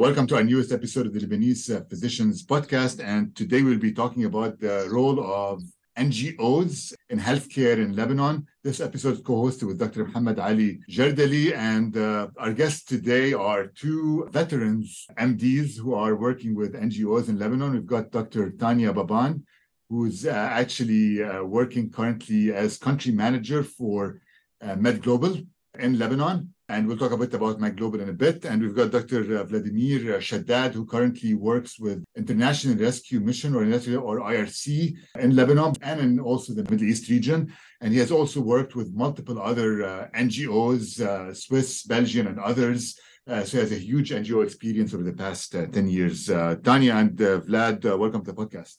[0.00, 3.04] Welcome to our newest episode of the Lebanese uh, Physicians Podcast.
[3.04, 5.62] And today we'll be talking about the role of
[5.98, 8.46] NGOs in healthcare in Lebanon.
[8.64, 10.06] This episode is co-hosted with Dr.
[10.06, 16.72] MohammadAli Jardali, and uh, our guests today are two veterans, MDs, who are working with
[16.72, 17.72] NGOs in Lebanon.
[17.74, 18.52] We've got Dr.
[18.52, 19.42] Tania Baban,
[19.90, 24.22] who's uh, actually uh, working currently as country manager for
[24.62, 25.46] uh, MedGlobal
[25.78, 28.44] in Lebanon and we'll talk a bit about MedGlobal in a bit.
[28.44, 29.20] And we've got Dr.
[29.38, 33.64] Uh, Vladimir uh, Chaddad, who currently works with International Rescue Mission or,
[34.08, 37.52] or IRC in Lebanon and in also the Middle East region.
[37.80, 42.96] And he has also worked with multiple other uh, NGOs, uh, Swiss, Belgian, and others.
[43.26, 46.26] Uh, so he has a huge NGO experience over the past uh, 10 years.
[46.26, 48.76] Tania and Vlad, welcome to the podcast.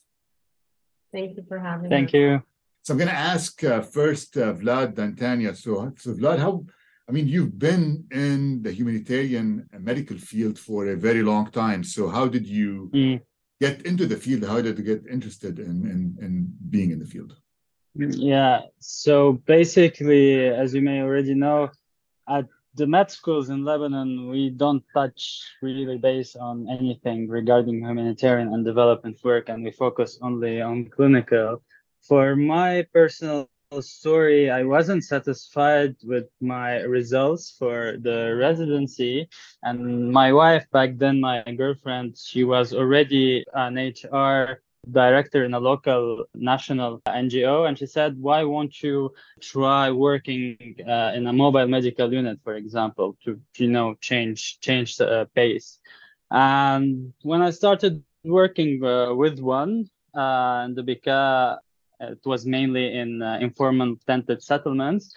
[1.11, 1.89] Thank you for having me.
[1.89, 2.41] Thank you.
[2.83, 3.59] So I'm going to ask
[3.91, 5.53] first Vlad and Tania.
[5.55, 6.65] So, so Vlad, how
[7.11, 11.83] I mean, you've been in the humanitarian medical field for a very long time.
[11.83, 13.19] So, how did you mm.
[13.59, 14.45] get into the field?
[14.45, 17.35] How did you get interested in, in, in being in the field?
[17.95, 18.61] Yeah.
[18.79, 21.71] So, basically, as you may already know,
[22.29, 22.45] at
[22.75, 28.63] the med schools in Lebanon, we don't touch really base on anything regarding humanitarian and
[28.63, 31.61] development work, and we focus only on clinical.
[32.07, 39.29] For my personal story, I wasn't satisfied with my results for the residency.
[39.63, 45.59] And my wife, back then, my girlfriend, she was already an HR director in a
[45.59, 47.67] local national NGO.
[47.69, 52.55] And she said, Why won't you try working uh, in a mobile medical unit, for
[52.55, 55.79] example, to, you know, change, change the uh, pace?
[56.29, 61.59] And when I started working uh, with one, uh, in the Bekaa
[62.01, 65.13] it was mainly in uh, informal tented settlements.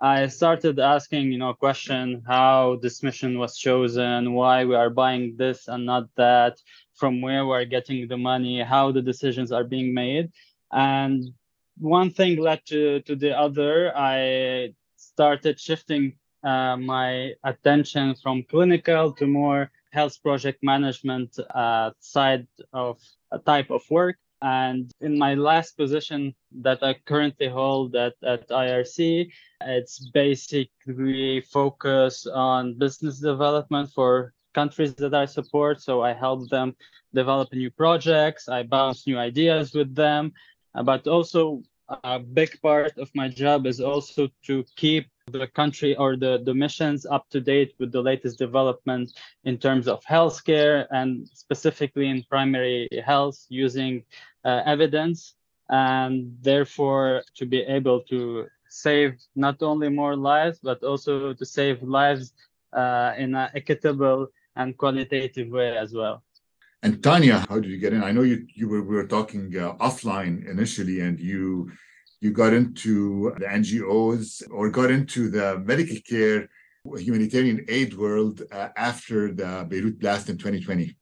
[0.00, 4.90] I started asking, you know, a question how this mission was chosen, why we are
[4.90, 6.58] buying this and not that,
[6.94, 10.30] from where we're getting the money, how the decisions are being made.
[10.72, 11.32] And
[11.78, 13.96] one thing led to, to the other.
[13.96, 22.46] I started shifting uh, my attention from clinical to more health project management uh, side
[22.72, 24.16] of a type of work.
[24.44, 29.30] And in my last position that I currently hold at, at IRC,
[29.62, 35.80] it's basically focus on business development for countries that I support.
[35.80, 36.76] So I help them
[37.14, 40.32] develop new projects, I bounce new ideas with them,
[40.84, 41.62] but also
[42.02, 46.52] a big part of my job is also to keep the country or the, the
[46.52, 49.14] missions up to date with the latest developments
[49.44, 54.02] in terms of healthcare and specifically in primary health using
[54.44, 55.34] uh, evidence
[55.70, 61.82] and therefore to be able to save not only more lives but also to save
[61.82, 62.34] lives
[62.74, 66.22] uh, in an equitable and qualitative way as well.
[66.82, 68.04] And Tania, how did you get in?
[68.04, 71.72] I know you you were we were talking uh, offline initially, and you
[72.24, 76.48] you got into the NGOs or got into the medical care
[76.96, 80.96] humanitarian aid world uh, after the Beirut blast in 2020.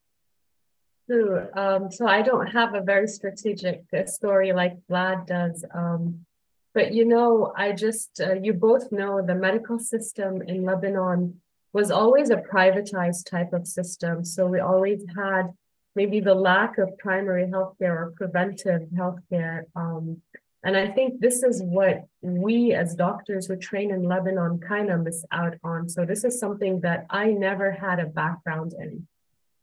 [1.08, 1.46] True.
[1.54, 5.64] Um, so I don't have a very strategic uh, story like Vlad does.
[5.72, 6.26] Um,
[6.74, 11.40] but you know, I just, uh, you both know the medical system in Lebanon
[11.72, 14.24] was always a privatized type of system.
[14.24, 15.52] So we always had
[15.94, 19.64] maybe the lack of primary healthcare or preventive healthcare.
[19.76, 20.20] Um,
[20.64, 25.00] and I think this is what we as doctors who train in Lebanon kind of
[25.02, 25.88] miss out on.
[25.88, 29.08] So this is something that I never had a background in.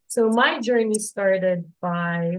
[0.08, 2.38] So my journey started by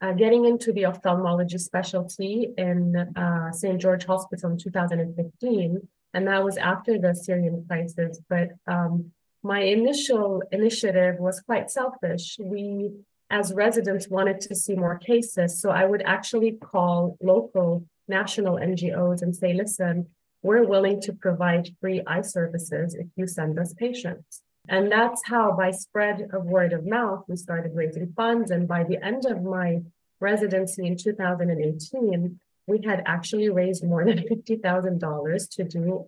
[0.00, 3.80] uh, getting into the ophthalmology specialty in uh, St.
[3.80, 5.88] George Hospital in 2015.
[6.14, 8.20] And that was after the Syrian crisis.
[8.28, 9.12] But um,
[9.42, 12.36] my initial initiative was quite selfish.
[12.38, 12.90] We,
[13.30, 15.60] as residents, wanted to see more cases.
[15.60, 20.06] So I would actually call local national NGOs and say, listen,
[20.42, 24.42] we're willing to provide free eye services if you send us patients.
[24.68, 28.50] And that's how, by spread of word of mouth, we started raising funds.
[28.50, 29.82] And by the end of my
[30.20, 36.06] residency in 2018, we had actually raised more than $50,000 to do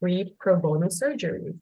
[0.00, 1.58] free pro bono surgeries.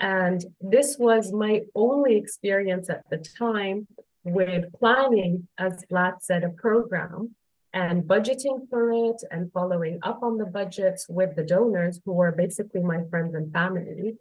[0.00, 3.88] And this was my only experience at the time
[4.24, 7.34] with planning, as Vlad said, a program
[7.72, 12.32] and budgeting for it and following up on the budgets with the donors who were
[12.32, 14.16] basically my friends and family.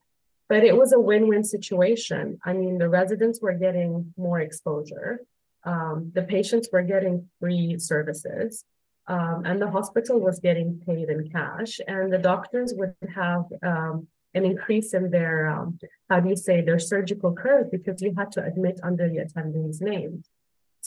[0.50, 2.40] But it was a win win situation.
[2.44, 5.22] I mean, the residents were getting more exposure,
[5.64, 8.64] um, the patients were getting free services.
[9.10, 14.08] Um, and the hospital was getting paid in cash, and the doctors would have um,
[14.38, 15.80] an increase in their, um,
[16.10, 19.82] how do you say, their surgical curve because you had to admit under the attendee's
[19.82, 20.24] name.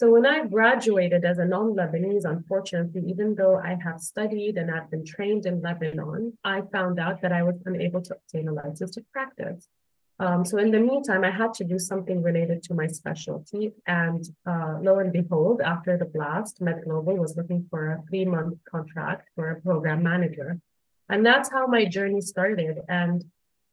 [0.01, 4.91] So when I graduated as a non-Lebanese, unfortunately, even though I have studied and I've
[4.91, 8.93] been trained in Lebanon, I found out that I was unable to obtain a license
[8.93, 9.69] to practice.
[10.21, 13.73] Um, so in the meantime, I had to do something related to my specialty.
[13.87, 19.29] And uh, lo and behold, after the blast, MedGlobal was looking for a three-month contract
[19.35, 20.51] for a program manager.
[21.09, 22.75] And that's how my journey started.
[22.89, 23.25] And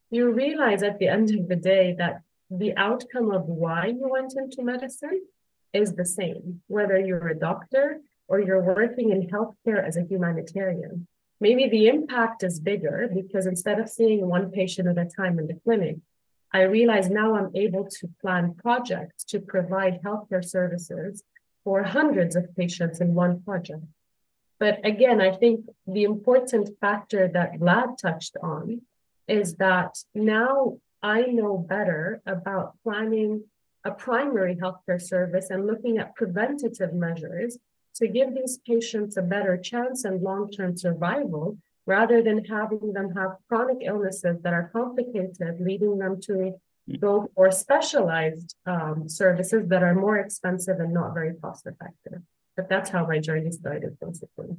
[0.09, 4.33] you realize at the end of the day that the outcome of why you went
[4.37, 5.21] into medicine
[5.73, 11.07] is the same, whether you're a doctor or you're working in healthcare as a humanitarian.
[11.39, 15.47] Maybe the impact is bigger because instead of seeing one patient at a time in
[15.47, 15.97] the clinic,
[16.53, 21.23] I realize now I'm able to plan projects to provide healthcare services
[21.63, 23.83] for hundreds of patients in one project.
[24.59, 28.81] But again, I think the important factor that Vlad touched on
[29.27, 33.43] is that now I know better about planning
[33.83, 37.57] a primary healthcare service and looking at preventative measures
[37.95, 43.13] to give these patients a better chance and long term survival rather than having them
[43.15, 46.53] have chronic illnesses that are complicated, leading them to
[46.99, 52.21] go for specialized um, services that are more expensive and not very cost effective.
[52.55, 54.57] But that's how my journey started, basically.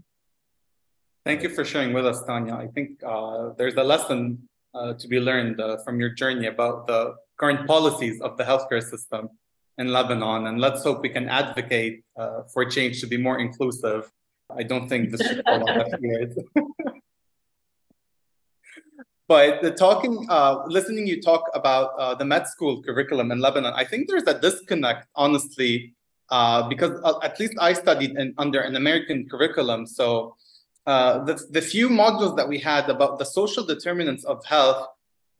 [1.24, 2.54] Thank you for sharing with us, Tania.
[2.54, 6.86] I think uh, there's a lesson uh, to be learned uh, from your journey about
[6.86, 9.30] the current policies of the healthcare system
[9.78, 10.46] in Lebanon.
[10.46, 14.10] And let's hope we can advocate uh, for change to be more inclusive.
[14.54, 16.36] I don't think this should fall on deaf ears.
[19.28, 23.72] but the talking, uh, listening you talk about uh, the med school curriculum in Lebanon,
[23.74, 25.94] I think there's a disconnect, honestly,
[26.68, 26.92] because
[27.22, 29.86] at least I studied in, under an American curriculum.
[29.86, 30.36] So
[30.86, 34.88] uh, the, the few modules that we had about the social determinants of health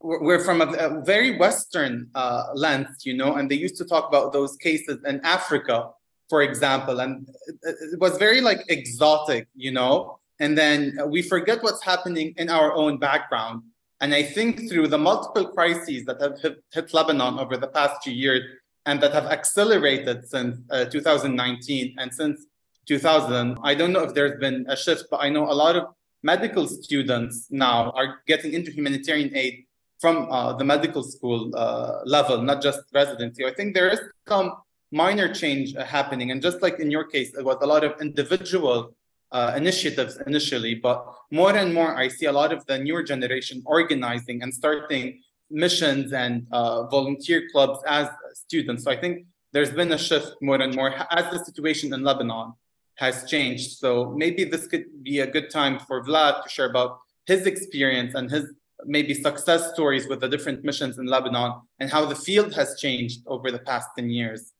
[0.01, 4.07] were from a, a very Western uh, length, you know, and they used to talk
[4.07, 5.89] about those cases in Africa,
[6.29, 11.61] for example, and it, it was very like exotic, you know, and then we forget
[11.63, 13.63] what's happening in our own background.
[14.01, 18.01] And I think through the multiple crises that have hit, hit Lebanon over the past
[18.03, 18.41] few years
[18.85, 22.45] and that have accelerated since uh, 2019 and since
[22.89, 25.83] 2000, I don't know if there's been a shift, but I know a lot of
[26.23, 29.65] medical students now are getting into humanitarian aid
[29.99, 33.45] from uh, the medical school uh, level, not just residency.
[33.45, 34.53] I think there is some
[34.91, 36.31] minor change uh, happening.
[36.31, 38.95] And just like in your case, it was a lot of individual
[39.31, 40.97] uh, initiatives initially, but
[41.29, 45.21] more and more I see a lot of the newer generation organizing and starting
[45.51, 48.83] missions and uh, volunteer clubs as students.
[48.85, 52.53] So I think there's been a shift more and more as the situation in Lebanon
[52.99, 53.77] has changed.
[53.77, 58.13] So maybe this could be a good time for Vlad to share about his experience
[58.15, 58.45] and his
[58.85, 63.19] maybe success stories with the different missions in Lebanon and how the field has changed
[63.27, 64.53] over the past 10 years.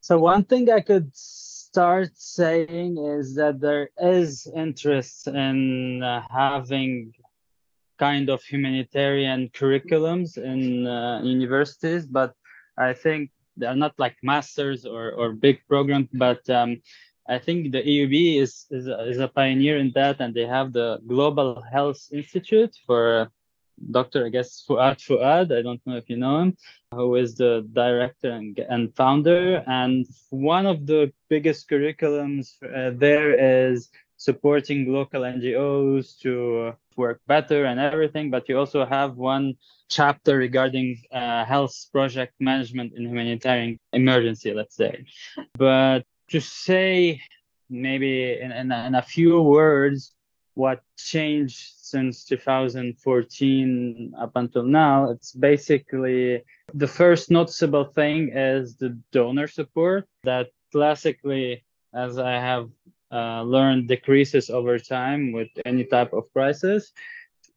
[0.00, 7.12] So, one thing I could start saying is that there is interest in uh, having
[7.98, 12.34] kind of humanitarian curriculums in uh, universities, but
[12.76, 16.82] I think they're not like masters or, or big programs, but um,
[17.28, 21.00] I think the AUB is, is, is a pioneer in that, and they have the
[21.06, 23.30] Global Health Institute for
[23.90, 24.26] Dr.
[24.26, 25.52] I guess Fuad Fuad.
[25.56, 26.56] I don't know if you know him,
[26.92, 29.64] who is the director and, and founder.
[29.66, 37.64] And one of the biggest curriculums uh, there is supporting local NGOs to work better
[37.64, 38.30] and everything.
[38.30, 39.54] But you also have one
[39.88, 45.04] chapter regarding uh, health project management in humanitarian emergency, let's say.
[45.58, 47.20] But to say
[47.70, 50.14] maybe in, in, in a few words
[50.54, 58.96] what changed since 2014 up until now, it's basically the first noticeable thing is the
[59.10, 62.70] donor support that classically, as I have
[63.12, 66.92] uh, learned, decreases over time with any type of crisis.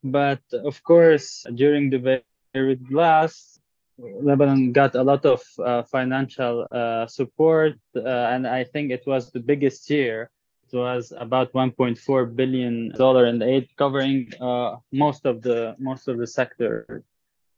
[0.03, 2.21] But of course, during the
[2.53, 3.56] Beirut blast,
[3.97, 9.31] Lebanon got a lot of uh, financial uh, support, uh, and I think it was
[9.31, 10.29] the biggest year
[10.71, 16.17] it was about 1.4 billion dollar in aid, covering uh, most of the most of
[16.17, 17.03] the sector.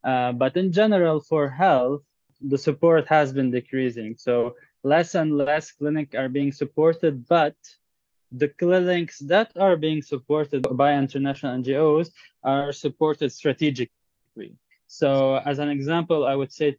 [0.03, 2.03] Uh, but in general, for health,
[2.41, 4.15] the support has been decreasing.
[4.17, 7.55] So less and less clinics are being supported, but
[8.31, 12.12] the clinics that are being supported by international NGOs
[12.43, 14.53] are supported strategically.
[14.89, 16.75] So as an example, I would say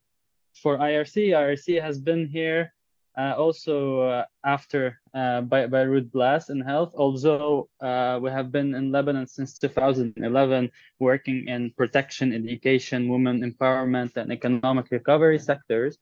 [0.61, 2.75] for IRC, IRC has been here
[3.17, 6.93] uh, also uh, after uh, Beirut blast in health.
[6.97, 14.17] Although uh, we have been in Lebanon since 2011, working in protection, education, women empowerment,
[14.17, 15.97] and economic recovery sectors.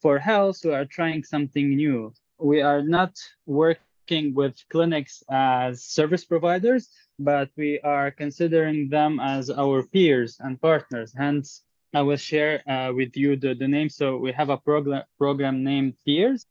[0.00, 2.12] For health, we are trying something new.
[2.38, 3.16] We are not
[3.46, 10.60] working with clinics as service providers, but we are considering them as our peers and
[10.60, 11.14] partners.
[11.16, 11.62] Hence,
[11.94, 13.88] I will share uh, with you the, the name.
[13.88, 16.46] So we have a program program named Peers.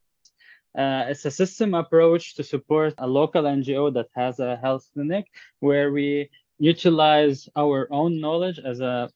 [0.78, 5.26] Uh, it's a system approach to support a local NGO that has a health clinic
[5.60, 6.30] where we
[6.60, 9.10] utilize our own knowledge as a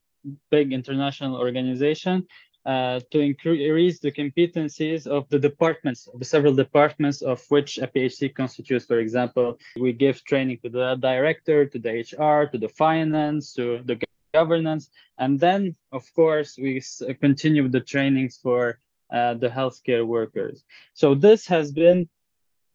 [0.51, 2.27] big international organization
[2.65, 8.33] uh, to increase the competencies of the departments, the several departments of which a PHC
[8.33, 8.85] constitutes.
[8.85, 13.81] For example, we give training to the director, to the HR, to the finance, to
[13.85, 13.99] the
[14.33, 16.81] governance, and then, of course, we
[17.21, 18.79] continue the trainings for
[19.11, 20.63] uh, the healthcare workers.
[20.93, 22.09] So this has been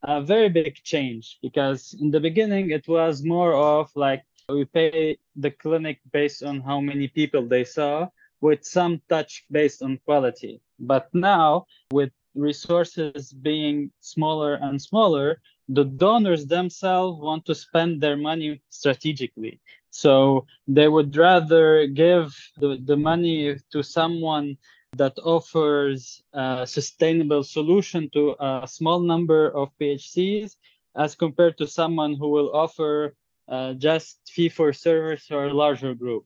[0.02, 5.18] a very big change because in the beginning it was more of like we pay
[5.37, 8.09] the clinic based on how many people they saw
[8.40, 10.61] with some touch based on quality.
[10.78, 18.16] But now, with resources being smaller and smaller, the donors themselves want to spend their
[18.16, 19.61] money strategically.
[19.90, 24.56] So they would rather give the, the money to someone
[24.97, 30.56] that offers a sustainable solution to a small number of PHCs
[30.97, 33.14] as compared to someone who will offer
[33.49, 36.25] uh, just fee for service or a larger group.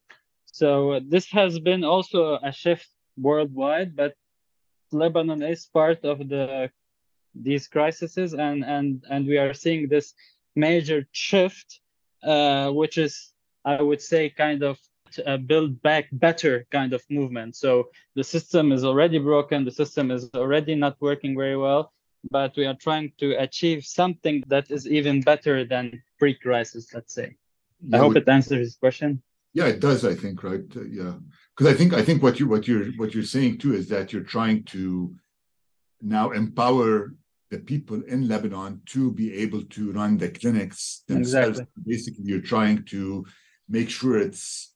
[0.55, 4.15] So this has been also a shift worldwide, but
[4.93, 6.71] Lebanon is part of the
[7.35, 10.15] these crises, and and and we are seeing this
[10.55, 11.81] major shift,
[12.23, 13.33] uh, which is
[13.65, 14.79] I would say kind of
[15.27, 17.57] a build back better kind of movement.
[17.57, 21.93] So the system is already broken, the system is already not working very well,
[22.31, 27.35] but we are trying to achieve something that is even better than pre-crisis, let's say.
[27.93, 29.21] I hope it answers this question.
[29.55, 30.05] Yeah, it does.
[30.05, 30.65] I think right.
[30.77, 31.15] Uh, yeah,
[31.57, 34.13] because I think I think what you what you're what you're saying too is that
[34.13, 35.15] you're trying to
[36.03, 37.15] now empower
[37.51, 41.61] the people in Lebanon to be able to run the clinics themselves.
[41.61, 41.83] Exactly.
[41.87, 43.25] Basically, you're trying to
[43.69, 44.75] make sure it's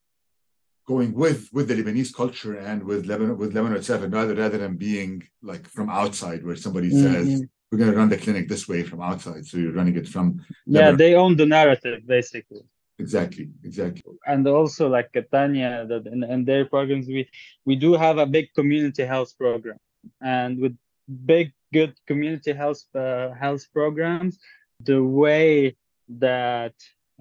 [0.86, 4.58] going with with the Lebanese culture and with Lebanon with Lebanon itself, and rather rather
[4.58, 7.12] than being like from outside, where somebody mm-hmm.
[7.12, 10.08] says we're going to run the clinic this way from outside, so you're running it
[10.08, 10.44] from.
[10.66, 12.62] Yeah, they own the narrative basically.
[12.98, 14.02] Exactly, exactly.
[14.26, 17.28] And also, like Catania, that in, in their programs, we
[17.64, 19.78] we do have a big community health program,
[20.20, 20.76] and with
[21.24, 24.38] big good community health uh, health programs,
[24.80, 25.76] the way
[26.08, 26.74] that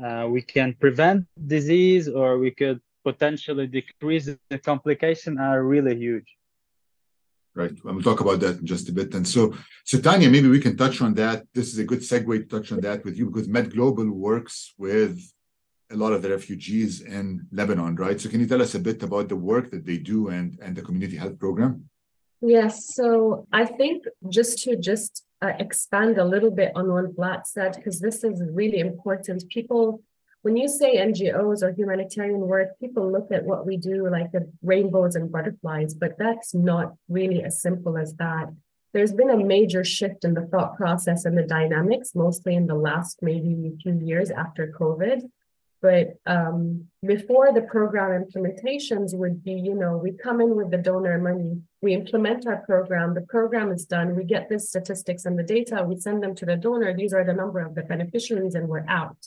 [0.04, 6.30] uh, we can prevent disease or we could potentially decrease the complication are really huge.
[7.56, 7.72] Right.
[7.86, 9.16] I'm We'll talk about that in just a bit.
[9.16, 9.42] And so,
[9.84, 11.44] so Tania, maybe we can touch on that.
[11.56, 15.20] This is a good segue to touch on that with you because MedGlobal works with
[15.89, 18.20] a lot of the refugees in Lebanon, right?
[18.20, 20.75] So can you tell us a bit about the work that they do and, and
[20.75, 21.89] the community health program?
[22.41, 22.94] Yes.
[22.94, 27.75] So I think just to just uh, expand a little bit on what Vlad said,
[27.75, 29.48] because this is really important.
[29.50, 30.01] People,
[30.41, 34.51] when you say NGOs or humanitarian work, people look at what we do like the
[34.62, 38.50] rainbows and butterflies, but that's not really as simple as that.
[38.94, 42.75] There's been a major shift in the thought process and the dynamics, mostly in the
[42.75, 45.22] last maybe few years after COVID
[45.82, 50.78] but um, before the program implementations would be, you know, we come in with the
[50.78, 55.38] donor money, we implement our program, the program is done, we get the statistics and
[55.38, 58.56] the data, we send them to the donor, these are the number of the beneficiaries,
[58.56, 59.18] and we're out.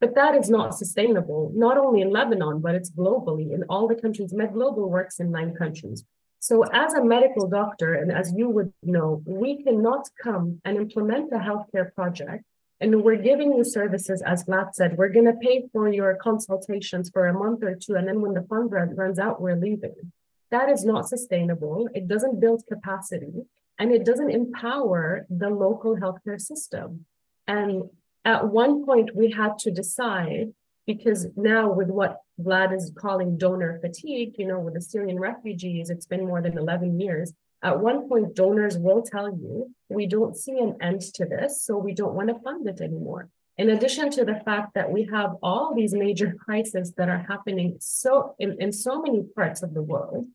[0.00, 3.96] But that is not sustainable, not only in Lebanon, but it's globally in all the
[3.96, 4.32] countries.
[4.32, 6.04] MedGlobal works in nine countries.
[6.40, 11.32] So, as a medical doctor, and as you would know, we cannot come and implement
[11.32, 12.44] a healthcare project
[12.80, 17.10] and we're giving you services, as Vlad said, we're going to pay for your consultations
[17.10, 17.96] for a month or two.
[17.96, 20.12] And then when the fund run, runs out, we're leaving.
[20.50, 21.88] That is not sustainable.
[21.92, 23.46] It doesn't build capacity
[23.78, 27.04] and it doesn't empower the local healthcare system.
[27.46, 27.90] And
[28.24, 30.52] at one point, we had to decide
[30.86, 35.90] because now, with what Vlad is calling donor fatigue, you know, with the Syrian refugees,
[35.90, 40.36] it's been more than 11 years at one point, donors will tell you, we don't
[40.36, 43.28] see an end to this, so we don't want to fund it anymore.
[43.56, 47.76] In addition to the fact that we have all these major crises that are happening
[47.80, 50.26] so in, in so many parts of the world,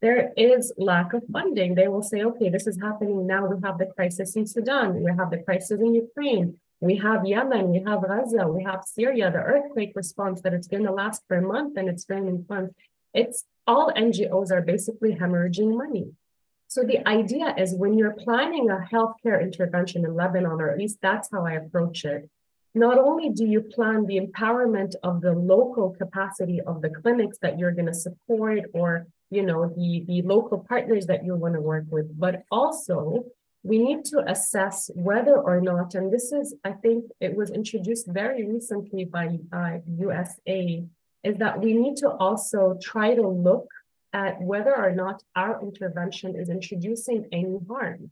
[0.00, 1.74] there is lack of funding.
[1.74, 3.46] They will say, okay, this is happening now.
[3.46, 7.68] We have the crisis in Sudan, we have the crisis in Ukraine, we have Yemen,
[7.68, 11.36] we have Gaza, we have Syria, the earthquake response that it's going to last for
[11.36, 12.72] a month and it's draining funds.
[13.12, 16.12] It's all NGOs are basically hemorrhaging money.
[16.70, 20.98] So the idea is when you're planning a healthcare intervention in Lebanon, or at least
[21.02, 22.30] that's how I approach it,
[22.76, 27.58] not only do you plan the empowerment of the local capacity of the clinics that
[27.58, 31.60] you're going to support or you know the, the local partners that you want to
[31.60, 33.24] work with, but also
[33.64, 38.06] we need to assess whether or not, and this is, I think it was introduced
[38.06, 40.84] very recently by uh, USA,
[41.24, 43.66] is that we need to also try to look
[44.12, 48.10] at whether or not our intervention is introducing any harm.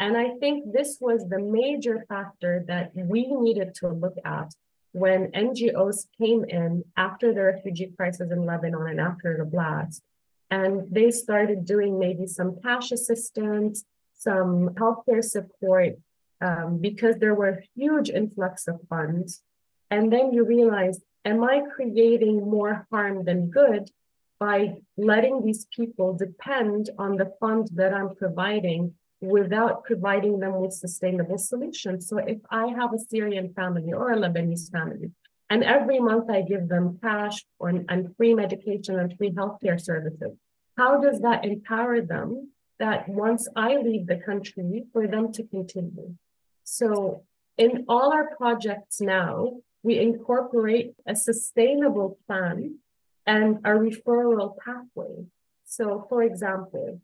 [0.00, 4.54] And I think this was the major factor that we needed to look at
[4.92, 10.02] when NGOs came in after the refugee crisis in Lebanon and after the blast.
[10.50, 15.94] And they started doing maybe some cash assistance, some healthcare support,
[16.40, 19.42] um, because there were huge influx of funds.
[19.90, 23.90] And then you realize, am I creating more harm than good
[24.38, 30.72] by letting these people depend on the fund that I'm providing without providing them with
[30.72, 32.08] sustainable solutions.
[32.08, 35.10] So if I have a Syrian family or a Lebanese family,
[35.50, 40.36] and every month I give them cash or, and free medication and free healthcare services,
[40.76, 46.14] how does that empower them that once I leave the country for them to continue?
[46.62, 47.24] So
[47.56, 52.78] in all our projects now, we incorporate a sustainable plan
[53.28, 55.26] and a referral pathway.
[55.64, 57.00] So for example,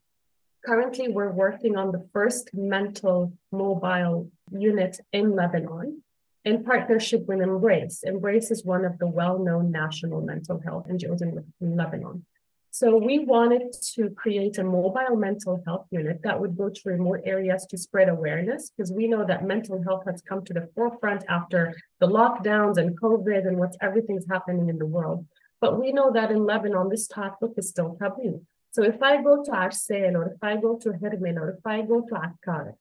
[0.65, 6.03] Currently, we're working on the first mental mobile unit in Lebanon
[6.47, 8.03] in partnership with Embrace.
[8.03, 12.25] Embrace is one of the well known national mental health NGOs in, Lebanon.
[12.71, 17.21] So we wanted to create a mobile mental health unit that would go to remote
[17.27, 21.25] areas to spread awareness because we know that mental health has come to the forefront
[21.29, 25.27] after the lockdowns and COVID and what's everything's happening in the world.
[25.65, 28.43] But we know that in Lebanon, this topic is still taboo.
[28.73, 31.81] So if I go to Arsal or if I go to Hermel or if I
[31.81, 32.75] go to Akkar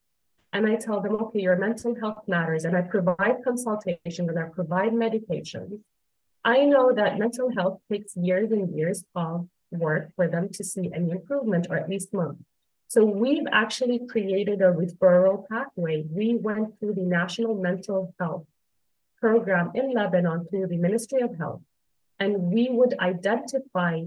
[0.52, 4.48] and I tell them, okay, your mental health matters and I provide consultation and I
[4.58, 5.80] provide medications,
[6.44, 10.90] I know that mental health takes years and years of work for them to see
[10.92, 12.44] any improvement or at least months.
[12.88, 16.04] So we've actually created a referral pathway.
[16.10, 18.44] We went through the National Mental Health
[19.22, 21.62] Program in Lebanon through the Ministry of Health,
[22.18, 24.02] and we would identify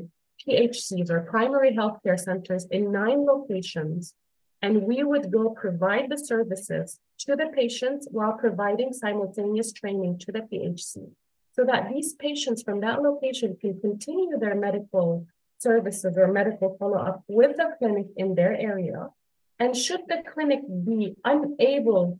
[0.47, 4.13] PHCs or primary healthcare centers in nine locations,
[4.61, 10.31] and we would go provide the services to the patients while providing simultaneous training to
[10.31, 11.11] the PHC
[11.53, 15.25] so that these patients from that location can continue their medical
[15.57, 19.09] services or medical follow-up with the clinic in their area.
[19.59, 22.19] And should the clinic be unable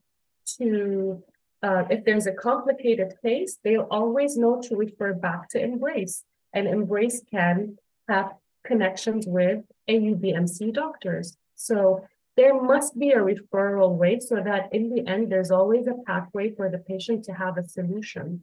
[0.58, 1.24] to,
[1.63, 6.25] uh, if there's a complicated case, they'll always know to refer back to Embrace.
[6.53, 11.37] And Embrace can have connections with AUBMC doctors.
[11.55, 12.05] So
[12.37, 16.51] there must be a referral way so that in the end, there's always a pathway
[16.51, 18.43] for the patient to have a solution.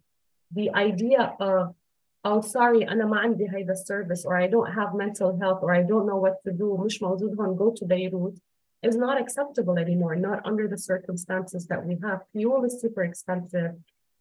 [0.54, 1.76] The idea of,
[2.24, 5.84] oh, sorry, أنا ما عندي هيدا service, or I don't have mental health, or I
[5.84, 8.40] don't know what to do, مش موجود هون, go to Beirut,
[8.85, 12.21] is not acceptable anymore, not under the circumstances that we have.
[12.33, 13.73] Fuel is super expensive.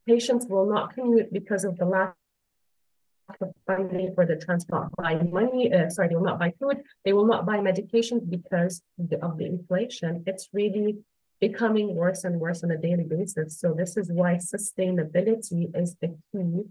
[0.06, 2.15] Patients will not commute because of the lack
[3.41, 7.13] of funding for the transport buy money, uh, sorry, they will not buy food, they
[7.13, 8.82] will not buy medications because
[9.21, 10.23] of the inflation.
[10.28, 10.97] It's really
[11.39, 13.60] becoming worse and worse on a daily basis.
[13.60, 16.65] So this is why sustainability is the key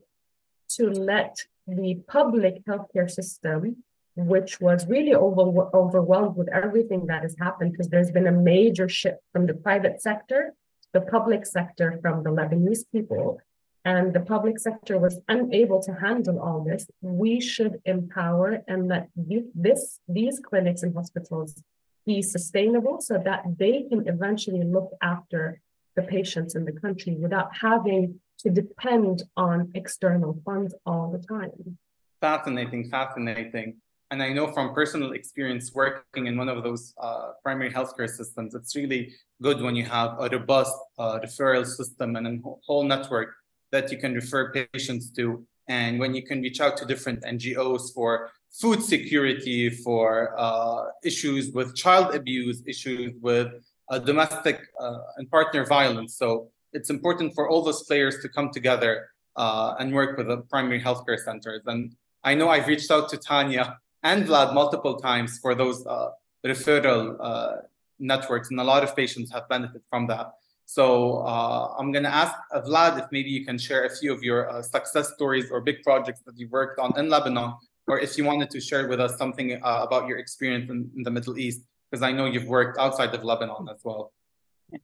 [0.76, 7.36] to let the public healthcare system, which was really over, overwhelmed with everything that has
[7.38, 10.54] happened, because there's been a major shift from the private sector,
[10.92, 13.40] the public sector, from the Lebanese people
[13.84, 19.08] and the public sector was unable to handle all this, we should empower and let
[19.16, 21.60] this, these clinics and hospitals
[22.06, 25.60] be sustainable so that they can eventually look after
[25.96, 31.78] the patients in the country without having to depend on external funds all the time.
[32.20, 33.76] Fascinating, fascinating.
[34.12, 38.54] And I know from personal experience working in one of those uh, primary healthcare systems,
[38.54, 43.30] it's really good when you have a robust uh, referral system and a whole network
[43.70, 45.46] that you can refer patients to.
[45.66, 51.50] And when you can reach out to different NGOs for food security, for uh, issues
[51.52, 53.48] with child abuse, issues with
[53.88, 56.18] uh, domestic uh, and partner violence.
[56.18, 60.42] So it's important for all those players to come together uh, and work with the
[60.52, 61.62] primary healthcare centers.
[61.64, 66.10] And I know I've reached out to Tania and Vlad multiple times for those uh,
[66.44, 67.56] referral uh,
[67.98, 70.34] networks, and a lot of patients have benefited from that.
[70.66, 74.12] So uh, I'm going to ask uh, Vlad if maybe you can share a few
[74.12, 77.54] of your uh, success stories or big projects that you worked on in Lebanon,
[77.86, 81.02] or if you wanted to share with us something uh, about your experience in, in,
[81.02, 81.62] the Middle East.
[81.90, 84.12] Because I know you've worked outside of Lebanon as well.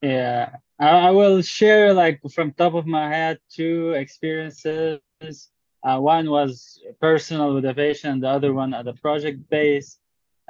[0.02, 5.00] Yeah, I, I will share like from top of my head two experiences.
[5.82, 9.98] Uh, one was personal with a patient, the other one at a project base.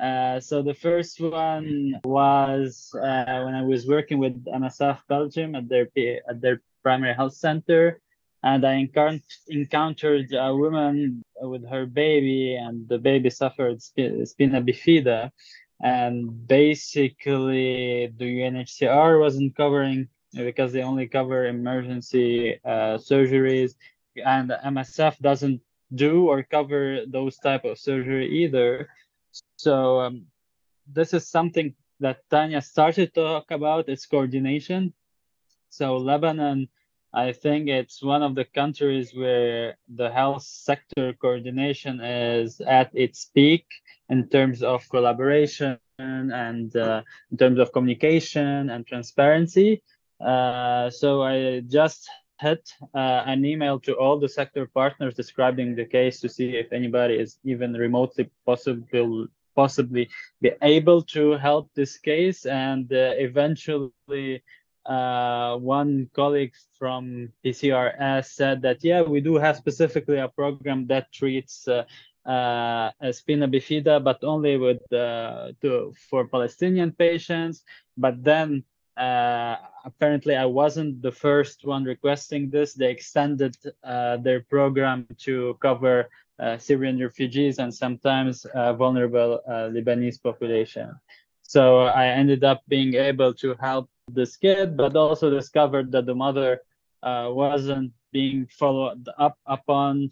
[0.01, 5.69] Uh, so the first one was uh, when I was working with MSF Belgium at
[5.69, 5.89] their
[6.29, 8.01] at their primary health center,
[8.45, 8.89] and I
[9.49, 15.33] encountered a woman with her baby, and the baby suffered spina bifida,
[15.81, 23.75] and basically the UNHCR wasn't covering because they only cover emergency uh, surgeries,
[24.25, 25.61] and MSF doesn't
[25.95, 28.89] do or cover those type of surgery either.
[29.57, 30.27] So um,
[30.87, 33.89] this is something that Tania started to talk about.
[33.89, 34.93] It's coordination.
[35.71, 36.69] So Lebanon,
[37.13, 43.27] I think it's one of the countries where the health sector coordination is at its
[43.35, 43.67] peak
[44.09, 49.83] in terms of collaboration and uh, in terms of communication and transparency.
[50.21, 52.09] Uh, so I just
[52.41, 56.73] hit uh, an email to all the sector partners describing the case to see if
[56.73, 60.09] anybody is even remotely possible possibly
[60.41, 62.47] be able to help this case.
[62.47, 64.43] And uh, eventually
[64.87, 71.13] uh, one colleague from PRCS said that yeah we do have specifically a program that
[71.13, 71.85] treats uh,
[72.25, 77.65] uh, spina bifida but only with uh, to for Palestinian patients.
[77.97, 78.65] But then
[78.99, 82.75] uh, apparently I wasn't the first one requesting this.
[82.75, 89.71] They extended uh, their program to cover uh, Syrian refugees and sometimes uh, vulnerable uh,
[89.71, 90.91] Lebanese population.
[91.43, 96.15] So I ended up being able to help this kid, but also discovered that the
[96.15, 96.61] mother
[97.03, 100.11] uh, wasn't being followed up upon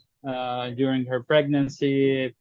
[0.77, 2.35] during her pregnancy.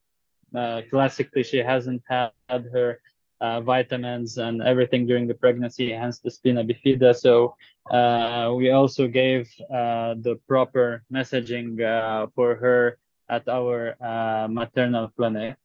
[0.90, 3.00] classically, she hasn't had her
[3.42, 7.14] uh, vitamins and everything during the pregnancy, hence the spina bifida.
[7.16, 7.56] So
[7.92, 12.98] uh, we also gave uh, the proper messaging uh, for her
[13.30, 15.56] at our uh, maternal clinic.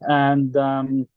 [0.00, 1.08] And um,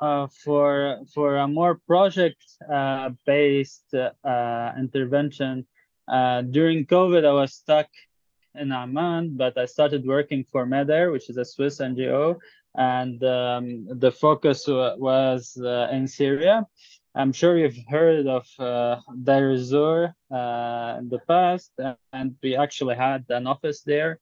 [0.00, 3.94] uh, for for a more project-based
[4.78, 5.66] intervention,
[6.50, 7.86] during COVID, I was stuck
[8.54, 12.36] in Amman, but I started working for MEDAIR, which is a Swiss NGO,
[12.74, 16.66] and um, the focus was uh, in Syria.
[17.14, 21.72] I'm sure you've heard of uh, Deir ez-Zor uh, in the past,
[22.12, 24.20] and we actually had an office there.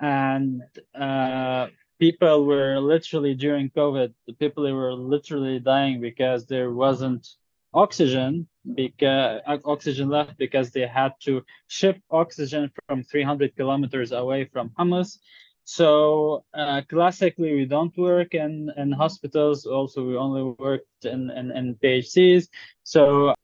[0.00, 0.62] And
[0.98, 1.66] uh,
[1.98, 7.28] people were literally during COVID, the people were literally dying because there wasn't
[7.74, 14.72] oxygen because oxygen left because they had to ship oxygen from 300 kilometers away from
[14.76, 15.20] Homs
[15.64, 19.66] so uh, classically, we don't work in, in hospitals.
[19.66, 22.48] Also, we only worked in, in, in PHCs.
[22.82, 23.34] So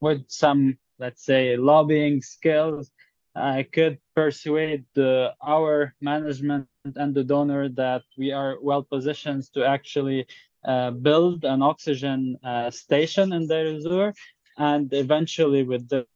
[0.00, 2.90] with some, let's say, lobbying skills,
[3.34, 9.64] I could persuade the, our management and the donor that we are well positioned to
[9.64, 10.26] actually
[10.64, 14.12] uh, build an oxygen uh, station in Deir.
[14.58, 16.06] And eventually, with the,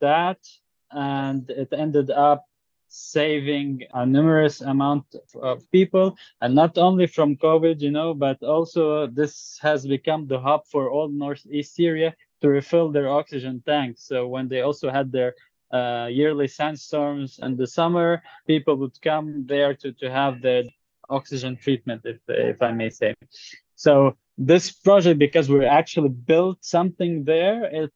[0.00, 0.38] that,
[0.90, 2.46] and it ended up
[2.92, 5.04] saving a numerous amount
[5.42, 10.40] of people and not only from covid you know but also this has become the
[10.40, 14.02] hub for all northeast syria to refill their oxygen tanks.
[14.04, 15.34] So when they also had their
[15.72, 20.64] uh, yearly sandstorms in the summer people would come there to, to have their
[21.08, 23.14] oxygen treatment if, if i may say.
[23.76, 27.92] So this project because we actually built something there it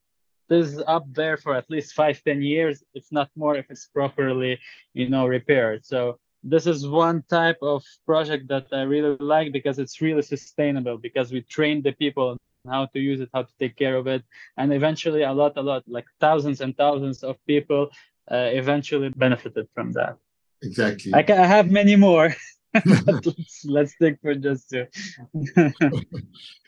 [0.49, 3.87] this is up there for at least five, ten years, if not more, if it's
[3.87, 4.59] properly,
[4.93, 5.85] you know, repaired.
[5.85, 10.99] So this is one type of project that I really like because it's really sustainable
[10.99, 12.37] because we train the people
[12.69, 14.23] how to use it, how to take care of it,
[14.57, 17.91] and eventually a lot, a lot, like thousands and thousands of people
[18.31, 20.17] uh, eventually benefited from that.
[20.63, 21.13] Exactly.
[21.13, 22.35] I, can, I have many more.
[23.07, 24.87] let's, let's stick for just two.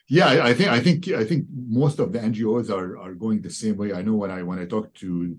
[0.08, 3.50] Yeah, I think I think I think most of the NGOs are are going the
[3.50, 3.92] same way.
[3.92, 5.36] I know when I when I talked to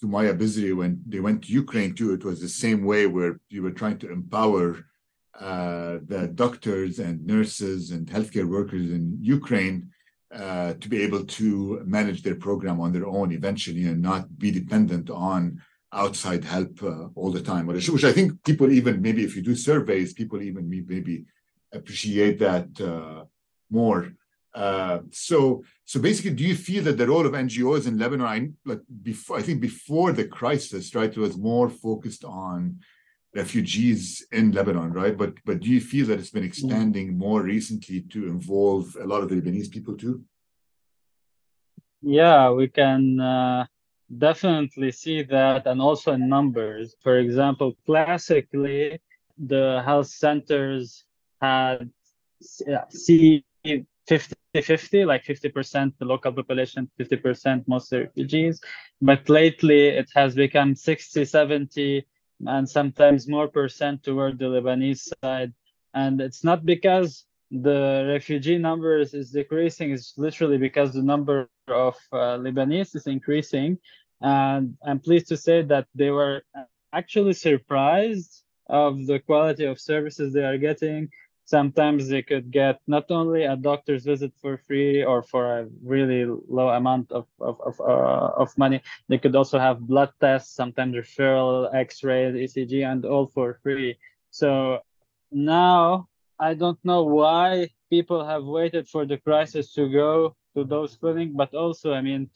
[0.00, 3.40] to Maya Bizri when they went to Ukraine too, it was the same way where
[3.50, 4.86] you were trying to empower
[5.38, 9.90] uh, the doctors and nurses and healthcare workers in Ukraine
[10.34, 14.50] uh, to be able to manage their program on their own eventually and not be
[14.50, 15.60] dependent on
[15.92, 17.66] outside help uh, all the time.
[17.66, 21.24] Which, I think people even maybe if you do surveys, people even maybe
[21.72, 23.24] appreciate that uh,
[23.70, 24.12] more.
[24.52, 28.48] Uh, so, so basically, do you feel that the role of NGOs in Lebanon, I,
[28.64, 32.80] like before, I think before the crisis, right, was more focused on
[33.34, 35.16] refugees in Lebanon, right?
[35.16, 39.22] But but do you feel that it's been expanding more recently to involve a lot
[39.22, 40.24] of the Lebanese people too?
[42.02, 43.66] Yeah, we can uh,
[44.18, 46.96] definitely see that, and also in numbers.
[47.02, 49.00] For example, classically,
[49.38, 51.04] the health centers
[51.40, 51.90] had
[52.90, 53.86] see 50
[54.54, 58.60] 50, like 50% the local population, 50% mostly refugees.
[59.00, 62.04] But lately it has become 60, 70,
[62.46, 65.52] and sometimes more percent toward the Lebanese side.
[65.94, 71.96] And it's not because the refugee numbers is decreasing, it's literally because the number of
[72.12, 73.78] uh, Lebanese is increasing.
[74.20, 76.42] And I'm pleased to say that they were
[76.92, 81.08] actually surprised of the quality of services they are getting
[81.50, 86.22] sometimes they could get not only a doctor's visit for free or for a really
[86.48, 90.94] low amount of of of, uh, of money they could also have blood tests sometimes
[90.94, 93.98] referral x-ray ecg and all for free.
[94.30, 94.78] So
[95.32, 96.06] now
[96.38, 101.34] i don't know why people have waited for the crisis to go to those clinics
[101.34, 102.30] but also i mean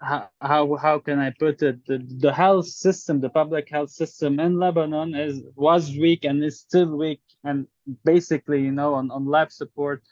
[0.00, 1.84] how how can I put it?
[1.86, 6.60] The, the health system, the public health system in Lebanon is was weak and is
[6.60, 7.66] still weak, and
[8.04, 10.02] basically, you know, on, on life support,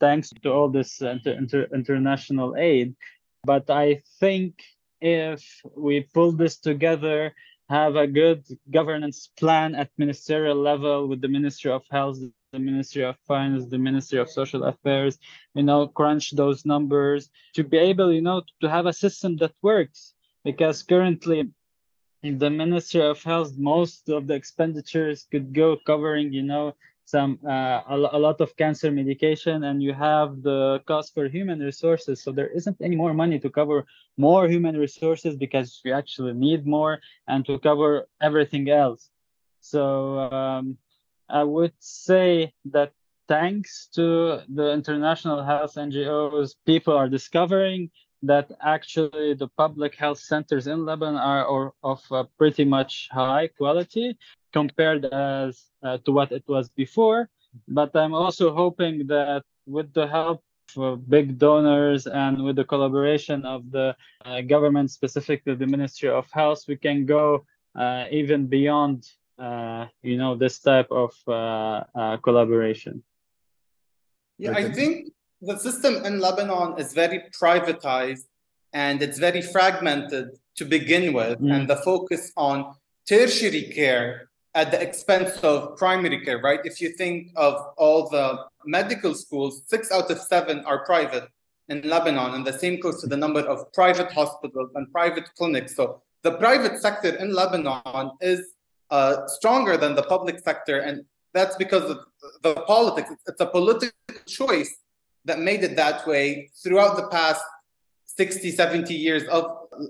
[0.00, 2.96] thanks to all this inter, inter, international aid.
[3.44, 4.62] But I think
[5.00, 5.44] if
[5.76, 7.32] we pull this together,
[7.68, 12.18] have a good governance plan at ministerial level with the Ministry of Health,
[12.56, 15.18] the Ministry of Finance, the Ministry of Social Affairs,
[15.54, 19.52] you know, crunch those numbers to be able, you know, to have a system that
[19.60, 20.14] works.
[20.42, 21.40] Because currently,
[22.22, 27.38] in the Ministry of Health, most of the expenditures could go covering, you know, some
[27.44, 32.22] uh, a, a lot of cancer medication, and you have the cost for human resources.
[32.22, 33.78] So there isn't any more money to cover
[34.16, 36.94] more human resources because you actually need more,
[37.28, 39.10] and to cover everything else.
[39.60, 39.82] So
[40.18, 40.78] um,
[41.28, 42.92] I would say that
[43.28, 47.90] thanks to the international health NGOs, people are discovering
[48.22, 52.00] that actually the public health centers in Lebanon are of
[52.38, 54.16] pretty much high quality
[54.52, 57.28] compared as uh, to what it was before.
[57.68, 60.42] But I'm also hoping that with the help
[60.76, 66.30] of big donors and with the collaboration of the uh, government, specifically the Ministry of
[66.30, 72.16] Health, we can go uh, even beyond uh, you know this type of uh, uh,
[72.18, 73.02] collaboration.
[74.38, 78.26] Yeah i think the system in lebanon is very privatized
[78.72, 81.52] and it's very fragmented to begin with mm.
[81.54, 82.74] and the focus on
[83.06, 86.60] tertiary care at the expense of primary care right?
[86.64, 91.28] If you think of all the medical schools six out of seven are private
[91.68, 95.76] in lebanon and the same goes to the number of private hospitals and private clinics.
[95.76, 98.54] So the private sector in lebanon is
[98.90, 100.78] uh, stronger than the public sector.
[100.78, 101.98] And that's because of
[102.42, 103.10] the politics.
[103.26, 103.92] It's a political
[104.26, 104.74] choice
[105.24, 107.42] that made it that way throughout the past
[108.06, 109.44] 60, 70 years of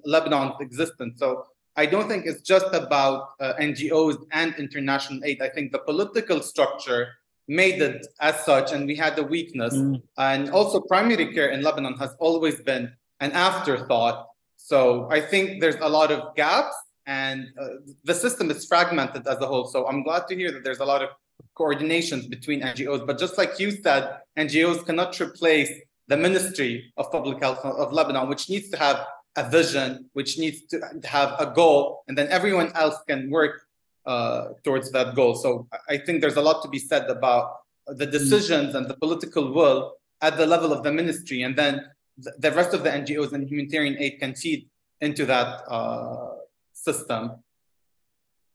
[0.04, 1.18] Lebanon's existence.
[1.18, 5.42] So I don't think it's just about uh, NGOs and international aid.
[5.42, 7.08] I think the political structure
[7.48, 9.74] made it as such, and we had a weakness.
[9.74, 10.02] Mm.
[10.18, 14.26] And also, primary care in Lebanon has always been an afterthought.
[14.56, 16.74] So I think there's a lot of gaps
[17.06, 17.68] and uh,
[18.04, 19.66] the system is fragmented as a whole.
[19.66, 21.10] So I'm glad to hear that there's a lot of
[21.56, 23.06] coordinations between NGOs.
[23.06, 25.70] But just like you said, NGOs cannot replace
[26.08, 30.62] the Ministry of Public Health of Lebanon, which needs to have a vision, which needs
[30.66, 33.66] to have a goal, and then everyone else can work
[34.06, 35.34] uh, towards that goal.
[35.34, 39.52] So I think there's a lot to be said about the decisions and the political
[39.52, 41.84] will at the level of the ministry, and then
[42.16, 44.68] the rest of the NGOs and humanitarian aid can feed
[45.00, 46.35] into that uh,
[46.76, 47.42] system?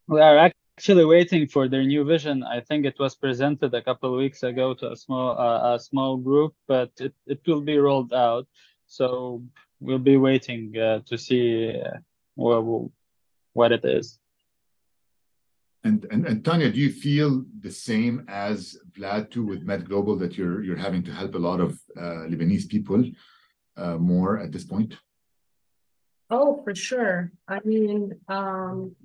[0.08, 2.44] We are actually waiting for their new vision.
[2.44, 5.80] I think it was presented a couple of weeks ago to a small uh, a
[5.80, 8.48] small group, but it, it will be rolled out.
[8.88, 9.44] So
[9.80, 11.98] we'll be waiting uh, to see uh,
[12.36, 12.90] what,
[13.54, 14.20] what it is.
[15.84, 20.38] And, and and Tania, do you feel the same as Vlad too with MedGlobal that
[20.38, 23.04] you're you're having to help a lot of uh, Lebanese people
[23.78, 24.94] uh, more at this point?
[26.34, 27.30] Oh, for sure.
[27.46, 28.96] I mean, um,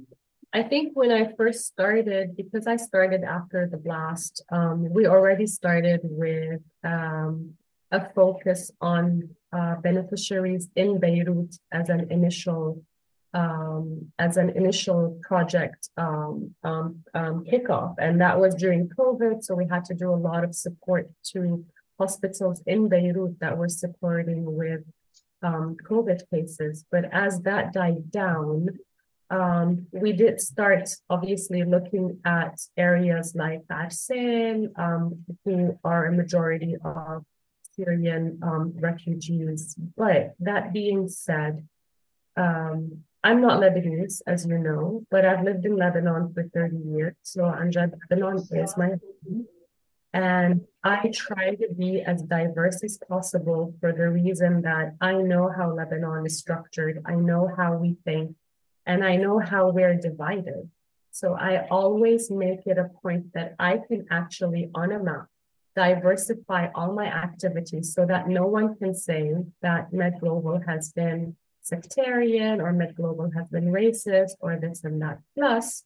[0.52, 5.48] I think when I first started, because I started after the blast, um, we already
[5.48, 7.54] started with um,
[7.90, 12.82] a focus on uh, beneficiaries in Beirut as an initial
[13.34, 19.42] um, as an initial project um, um, um, kickoff, and that was during COVID.
[19.42, 21.62] So we had to do a lot of support to
[21.98, 24.84] hospitals in Beirut that were supporting with
[25.42, 26.84] um, COVID cases.
[26.90, 28.78] But as that died down,
[29.30, 36.76] um, we did start obviously looking at areas like Arsal, um, who are a majority
[36.84, 37.24] of
[37.72, 39.74] Syrian um, refugees.
[39.96, 41.66] But that being said,
[42.36, 47.14] um, I'm not Lebanese, as you know, but I've lived in Lebanon for 30 years.
[47.22, 49.46] So Amjad, Lebanon is my home.
[50.12, 55.50] And I try to be as diverse as possible for the reason that I know
[55.50, 57.02] how Lebanon is structured.
[57.04, 58.36] I know how we think
[58.86, 60.70] and I know how we're divided.
[61.10, 65.26] So I always make it a point that I can actually, on a map,
[65.74, 72.60] diversify all my activities so that no one can say that MedGlobal has been sectarian
[72.60, 75.18] or MedGlobal has been racist or this and that.
[75.36, 75.84] Plus,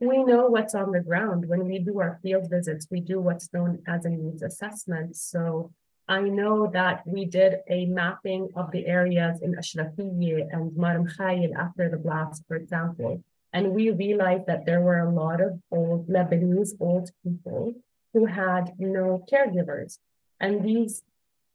[0.00, 1.48] we know what's on the ground.
[1.48, 5.16] When we do our field visits, we do what's known as a needs assessment.
[5.16, 5.72] So
[6.08, 11.54] I know that we did a mapping of the areas in Ashrafiyeh and Mar Mikhael
[11.56, 13.22] after the blast, for example.
[13.52, 17.74] And we realized that there were a lot of old Lebanese old people
[18.12, 19.98] who had no caregivers.
[20.40, 21.02] And these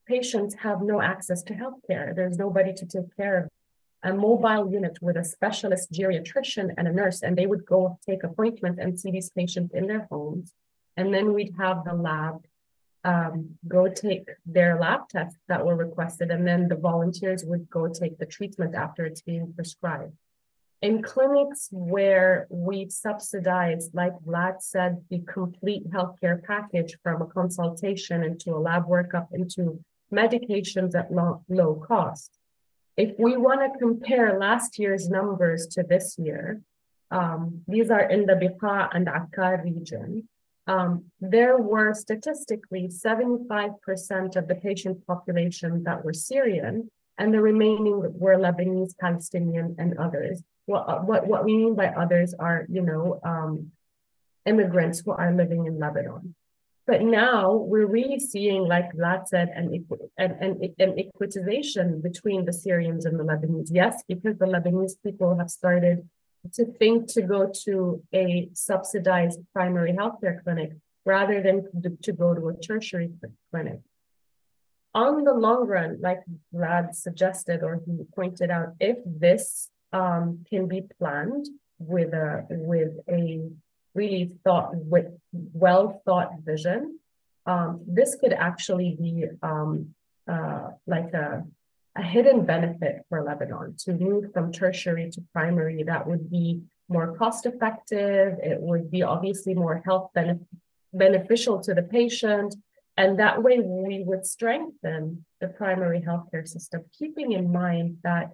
[0.08, 2.16] patients have no access to healthcare.
[2.16, 3.50] There's nobody to take care of
[4.04, 8.24] a mobile unit with a specialist geriatrician and a nurse, and they would go take
[8.24, 10.54] appointments and see these patients in their homes.
[10.98, 12.46] And then we'd have the lab
[13.04, 17.88] um, go take their lab tests that were requested, and then the volunteers would go
[17.88, 20.14] take the treatment after it's being prescribed.
[20.82, 28.24] In clinics where we subsidize, like Vlad said, the complete healthcare package from a consultation
[28.24, 32.38] into a lab workup into medications at low, low cost.
[32.98, 36.62] If we want to compare last year's numbers to this year,
[37.10, 40.28] um, these are in the Beqa and Akkar region
[40.68, 48.00] um, there were statistically 75% of the patient population that were Syrian, and the remaining
[48.20, 50.42] were Lebanese, Palestinian, and others.
[50.66, 53.72] What, what, what we mean by others are, you know, um,
[54.46, 56.36] immigrants who are living in Lebanon.
[56.92, 59.66] But now we're really seeing, like Vlad said, an,
[60.18, 63.70] an, an, an equitization between the Syrians and the Lebanese.
[63.72, 66.10] Yes, because the Lebanese people have started
[66.52, 70.72] to think to go to a subsidized primary healthcare clinic
[71.06, 71.58] rather than
[72.04, 73.10] to go to a tertiary
[73.52, 73.80] clinic.
[74.94, 76.20] On the long run, like
[76.54, 81.48] Vlad suggested or he pointed out, if this um, can be planned
[81.80, 83.50] with a with a
[83.94, 87.00] really thought with well thought vision,
[87.46, 89.94] um, this could actually be um,
[90.28, 91.44] uh, like a
[91.96, 97.16] a hidden benefit for Lebanon to move from tertiary to primary that would be more
[97.18, 98.38] cost effective.
[98.42, 100.46] It would be obviously more health benef-
[100.94, 102.56] beneficial to the patient.
[102.98, 108.32] And that way we would strengthen the primary healthcare system, keeping in mind that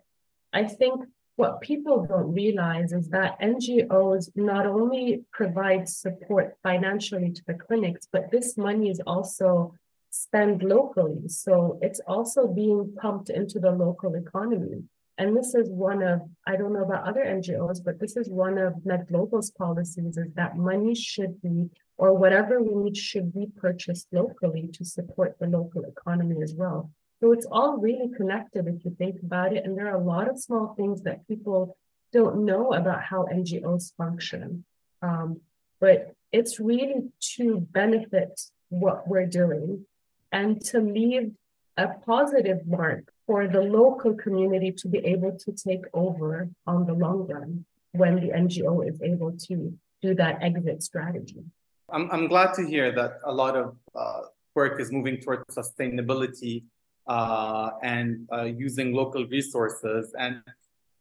[0.54, 1.06] I think
[1.38, 8.08] what people don't realize is that NGOs not only provide support financially to the clinics,
[8.12, 9.74] but this money is also
[10.10, 11.28] spent locally.
[11.28, 14.84] So it's also being pumped into the local economy.
[15.20, 18.58] And this is one of, I don't know about other NGOs, but this is one
[18.58, 24.08] of MedGlobal's policies is that money should be, or whatever we need should be purchased
[24.12, 26.92] locally to support the local economy as well.
[27.20, 29.66] So it's all really connected if you think about it.
[29.66, 31.76] And there are a lot of small things that people
[32.14, 34.64] don't know about how NGOs function.
[35.02, 35.42] Um,
[35.80, 39.86] but it's really to benefit what we're doing
[40.32, 41.32] and to leave
[41.78, 46.94] a positive mark for the local community to be able to take over on the
[46.94, 51.44] long run when the NGO is able to do that exit strategy.
[51.90, 54.22] I'm, I'm glad to hear that a lot of uh,
[54.56, 56.64] work is moving towards sustainability
[57.08, 60.14] uh, and uh, using local resources.
[60.20, 60.42] And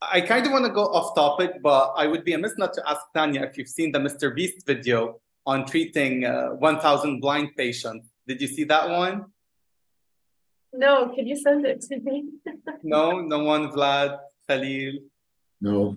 [0.00, 2.88] I kind of want to go off topic, but I would be amiss not to
[2.88, 4.34] ask Tania if you've seen the Mr.
[4.34, 8.08] Beast video on treating uh, 1,000 blind patients.
[8.26, 9.26] Did you see that one?
[10.72, 12.24] No, can you send it to me?
[12.82, 14.98] no, no one, Vlad, Khalil.
[15.60, 15.96] No.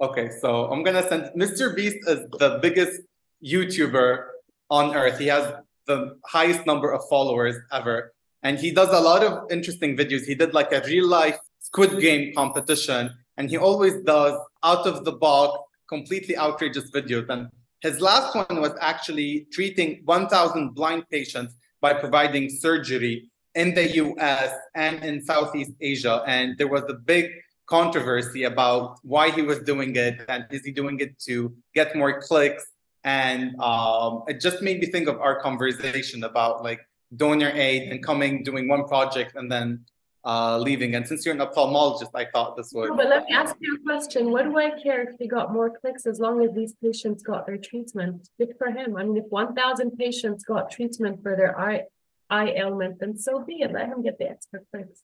[0.00, 1.74] Okay, so I'm gonna send Mr.
[1.74, 3.02] Beast is the biggest
[3.44, 4.26] YouTuber
[4.70, 5.18] on earth.
[5.18, 5.54] He has
[5.86, 8.12] the highest number of followers ever.
[8.42, 10.24] And he does a lot of interesting videos.
[10.24, 15.04] He did like a real life Squid Game competition, and he always does out of
[15.04, 17.28] the box, completely outrageous videos.
[17.28, 17.48] And
[17.80, 24.52] his last one was actually treating 1,000 blind patients by providing surgery in the US
[24.74, 26.22] and in Southeast Asia.
[26.26, 27.30] And there was a big
[27.66, 32.20] controversy about why he was doing it and is he doing it to get more
[32.20, 32.66] clicks?
[33.04, 36.80] And um, it just made me think of our conversation about like
[37.16, 39.84] donor aid and coming, doing one project and then
[40.24, 40.94] uh, leaving.
[40.94, 42.90] And since you're an ophthalmologist, I thought this would.
[42.90, 44.30] No, but let me ask you a question.
[44.30, 47.46] What do I care if he got more clicks as long as these patients got
[47.46, 48.28] their treatment?
[48.38, 48.96] Good for him.
[48.96, 51.84] I mean, if 1,000 patients got treatment for their eye
[52.28, 53.72] eye ailment, then so be it.
[53.72, 55.02] Let him get the extra clicks.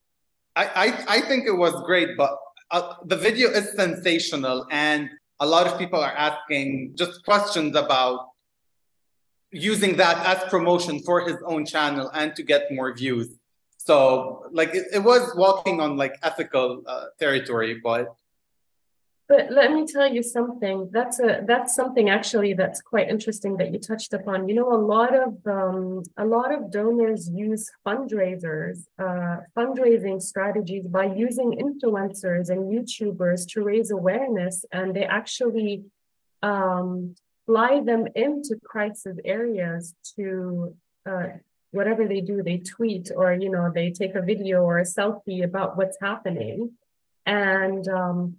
[0.55, 2.39] I, I, I think it was great, but
[2.71, 8.29] uh, the video is sensational, and a lot of people are asking just questions about
[9.53, 13.29] using that as promotion for his own channel and to get more views.
[13.79, 18.17] So like it, it was walking on like ethical uh, territory, but
[19.29, 20.89] but let me tell you something.
[20.93, 24.49] That's a that's something actually that's quite interesting that you touched upon.
[24.49, 30.87] You know, a lot of um, a lot of donors use fundraisers, uh, fundraising strategies
[30.87, 35.85] by using influencers and YouTubers to raise awareness, and they actually
[36.43, 37.17] um,
[37.47, 40.75] fly them into crisis areas to
[41.09, 41.29] uh,
[41.71, 42.43] whatever they do.
[42.43, 46.73] They tweet or you know they take a video or a selfie about what's happening,
[47.25, 48.37] and um,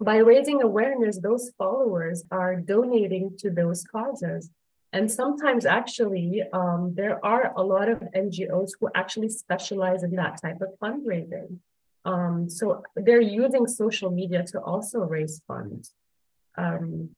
[0.00, 4.50] by raising awareness, those followers are donating to those causes.
[4.92, 10.40] And sometimes, actually, um, there are a lot of NGOs who actually specialize in that
[10.42, 11.58] type of fundraising.
[12.04, 15.92] Um, so they're using social media to also raise funds.
[16.56, 17.10] Um,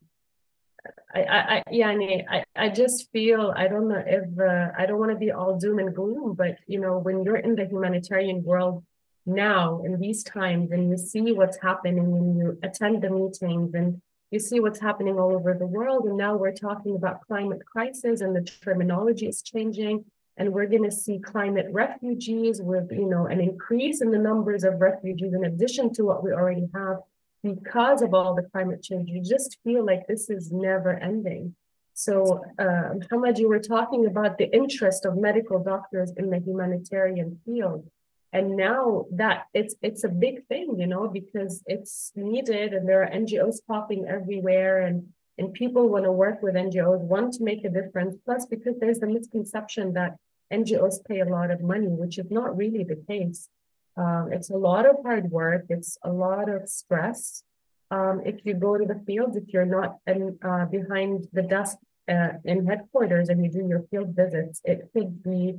[1.14, 1.88] I, I, yeah,
[2.30, 5.58] I, I just feel I don't know if uh, I don't want to be all
[5.58, 8.82] doom and gloom, but you know, when you're in the humanitarian world,
[9.26, 14.00] now in these times and you see what's happening and you attend the meetings and
[14.30, 18.20] you see what's happening all over the world and now we're talking about climate crisis
[18.20, 20.04] and the terminology is changing
[20.38, 24.64] and we're going to see climate refugees with you know an increase in the numbers
[24.64, 26.96] of refugees in addition to what we already have
[27.43, 31.55] because of all the climate change you just feel like this is never ending.
[31.95, 37.40] So uh, Mohammad, you were talking about the interest of medical doctors in the humanitarian
[37.45, 37.86] field.
[38.32, 43.03] And now that it's it's a big thing you know because it's needed and there
[43.03, 47.64] are ngos popping everywhere and and people want to work with ngos want to make
[47.64, 48.16] a difference.
[48.24, 50.16] Plus because there's the misconception that
[50.51, 53.49] ngos pay a lot of money which is not really the case
[53.97, 57.43] um, it's a lot of hard work it's a lot of stress
[57.90, 61.76] um, if you go to the field if you're not in, uh, behind the desk
[62.09, 65.59] uh, in headquarters and you do your field visits it could be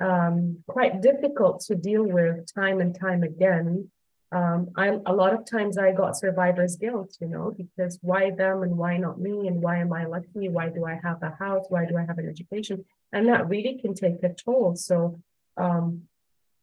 [0.00, 3.90] um, quite difficult to deal with time and time again.
[4.32, 8.62] Um, I a lot of times I got survivor's guilt, you know, because why them
[8.62, 10.48] and why not me and why am I lucky?
[10.48, 11.66] Why do I have a house?
[11.68, 12.84] Why do I have an education?
[13.12, 14.76] And that really can take a toll.
[14.76, 15.20] So
[15.56, 16.02] um,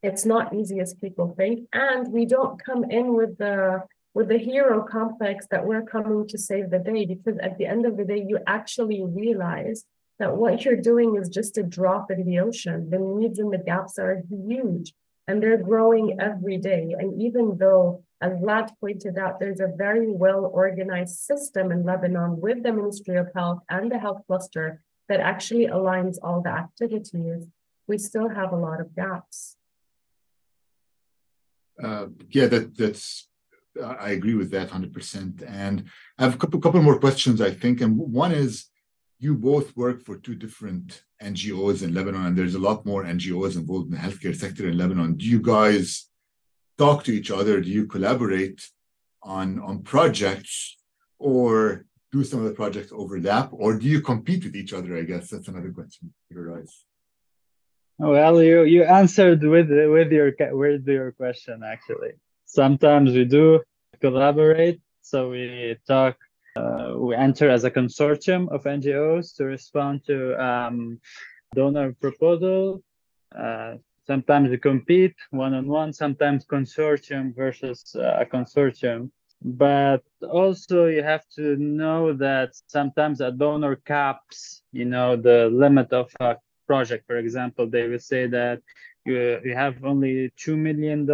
[0.04, 3.84] it's not easy as people think, and we don't come in with the
[4.14, 7.86] with the hero complex that we're coming to save the day because at the end
[7.86, 9.86] of the day you actually realize
[10.18, 12.90] that what you're doing is just a drop in the ocean.
[12.90, 14.94] The needs and the gaps are huge
[15.28, 16.96] and they're growing every day.
[16.98, 22.42] And even though, as Vlad pointed out, there's a very well organized system in Lebanon
[22.42, 27.46] with the Ministry of Health and the health cluster that actually aligns all the activities,
[27.88, 29.58] we still have a lot of gaps.
[31.84, 33.28] Uh, yeah, that that's
[33.84, 35.44] I agree with that 100%.
[35.48, 35.86] And
[36.18, 37.82] I have a couple, couple more questions, I think.
[37.82, 38.66] And one is
[39.20, 43.56] you both work for two different NGOs in Lebanon, and there's a lot more NGOs
[43.56, 45.16] involved in the healthcare sector in Lebanon.
[45.16, 46.08] Do you guys
[46.78, 47.60] talk to each other?
[47.62, 48.62] Do you collaborate
[49.24, 50.78] on on projects,
[51.18, 54.96] or do some of the projects overlap, or do you compete with each other?
[54.96, 56.14] I guess that's another question.
[56.30, 56.86] Your eyes.
[58.00, 62.14] Well, you you answered with with your with your question actually.
[62.46, 63.62] Sometimes we do
[64.00, 66.16] collaborate, so we talk
[66.56, 71.00] uh, we enter as a consortium of NGOs to respond to um,
[71.56, 72.84] donor proposal.
[73.36, 73.76] Uh,
[74.06, 79.10] sometimes we compete one-on-one, sometimes consortium versus uh, a consortium.
[79.42, 85.94] But also you have to know that sometimes a donor caps, you know, the limit
[85.94, 86.38] of a
[86.68, 87.08] project.
[87.08, 88.62] For example, they will say that
[89.06, 91.08] you, you have only $2 million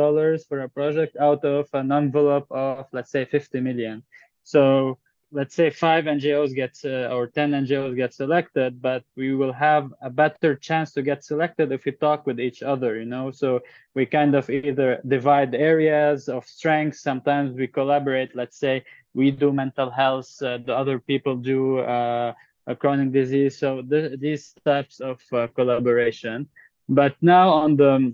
[0.50, 4.04] for a project out of an envelope of, let's say, 50 million.
[4.44, 4.98] So
[5.34, 9.92] let's say five NGOs get uh, or 10 NGOs get selected, but we will have
[10.02, 13.32] a better chance to get selected if we talk with each other, you know?
[13.32, 13.62] So
[13.96, 16.98] we kind of either divide areas of strength.
[16.98, 18.36] Sometimes we collaborate.
[18.36, 18.84] Let's say
[19.14, 22.34] we do mental health, uh, the other people do uh,
[22.68, 23.58] a chronic disease.
[23.58, 26.48] So th- these types of uh, collaboration.
[26.90, 28.14] But now on the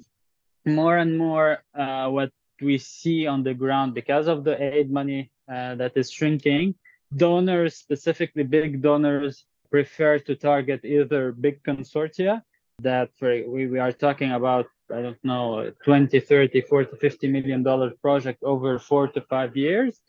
[0.66, 2.32] more and more uh, what
[2.62, 6.76] we see on the ground because of the aid money uh, that is shrinking,
[7.16, 12.41] donors, specifically big donors, prefer to target either big consortia
[12.82, 17.62] that for, we, we are talking about I don't know, 20, 30, 40, 50 million
[17.62, 20.00] dollar project over four to five years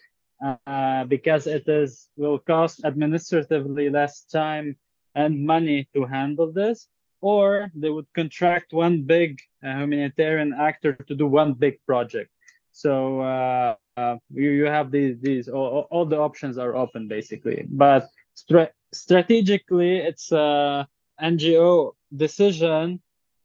[0.41, 4.77] uh, because it is will cost administratively less time
[5.15, 6.89] and money to handle this
[7.21, 12.31] or they would contract one big uh, humanitarian actor to do one big project.
[12.73, 17.67] So uh, uh, you, you have these these all, all the options are open basically.
[17.69, 20.89] But stra- strategically it's a
[21.21, 23.01] ngo decision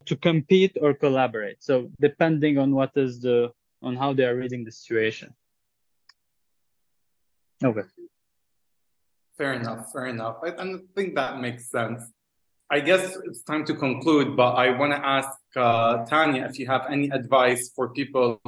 [0.06, 1.62] to compete or collaborate.
[1.64, 5.34] So depending on what is the on how they are reading the situation
[7.64, 7.82] okay
[9.38, 12.04] fair enough fair enough i, I think that makes sense
[12.70, 16.66] I guess it's time to conclude, but I want to ask uh, Tania if you
[16.66, 18.42] have any advice for people,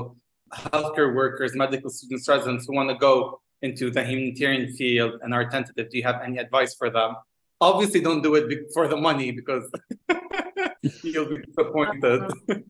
[0.52, 5.48] healthcare workers, medical students, residents who want to go into the humanitarian field and are
[5.50, 5.90] tentative.
[5.92, 7.16] Do you have any advice for them?
[7.62, 9.70] Obviously, don't do it for the money because
[11.04, 12.24] you'll be disappointed.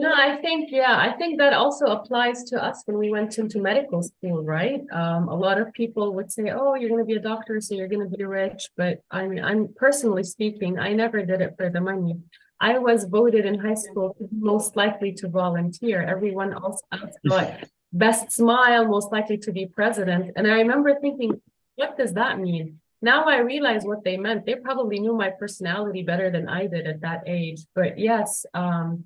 [0.00, 3.60] No, I think, yeah, I think that also applies to us when we went into
[3.60, 4.82] medical school, right?
[4.92, 7.74] Um, a lot of people would say, oh, you're going to be a doctor, so
[7.74, 8.70] you're going to be rich.
[8.76, 12.16] But I mean, I'm personally speaking, I never did it for the money.
[12.60, 16.02] I was voted in high school most likely to volunteer.
[16.02, 16.82] Everyone else
[17.28, 20.32] got best smile, most likely to be president.
[20.36, 21.40] And I remember thinking,
[21.76, 22.80] what does that mean?
[23.02, 24.44] Now I realize what they meant.
[24.44, 27.60] They probably knew my personality better than I did at that age.
[27.74, 29.04] But yes, um,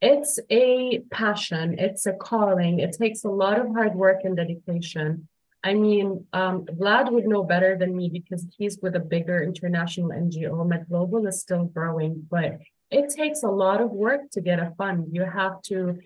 [0.00, 2.80] it's a passion, it's a calling.
[2.80, 5.28] It takes a lot of hard work and dedication.
[5.64, 10.10] I mean, um, Vlad would know better than me because he's with a bigger international
[10.10, 10.52] NGO.
[10.64, 12.58] MedGlobal is still growing, but
[12.90, 15.08] it takes a lot of work to get a fund.
[15.10, 15.98] You have to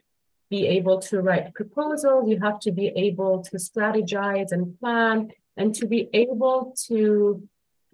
[0.48, 5.74] be able to write proposals, you have to be able to strategize and plan, and
[5.74, 7.46] to be able to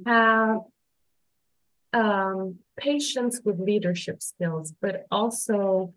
[0.06, 0.60] have
[1.92, 5.94] um, patience with leadership skills, but also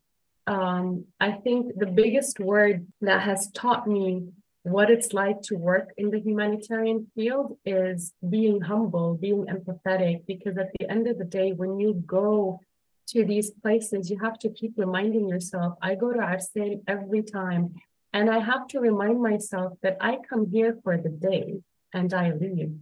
[0.47, 4.29] um, I think the biggest word that has taught me
[4.63, 10.57] what it's like to work in the humanitarian field is being humble, being empathetic, because
[10.57, 12.59] at the end of the day, when you go
[13.07, 15.75] to these places, you have to keep reminding yourself.
[15.81, 17.75] I go to Arsal every time,
[18.13, 21.61] and I have to remind myself that I come here for the day
[21.93, 22.73] and I leave.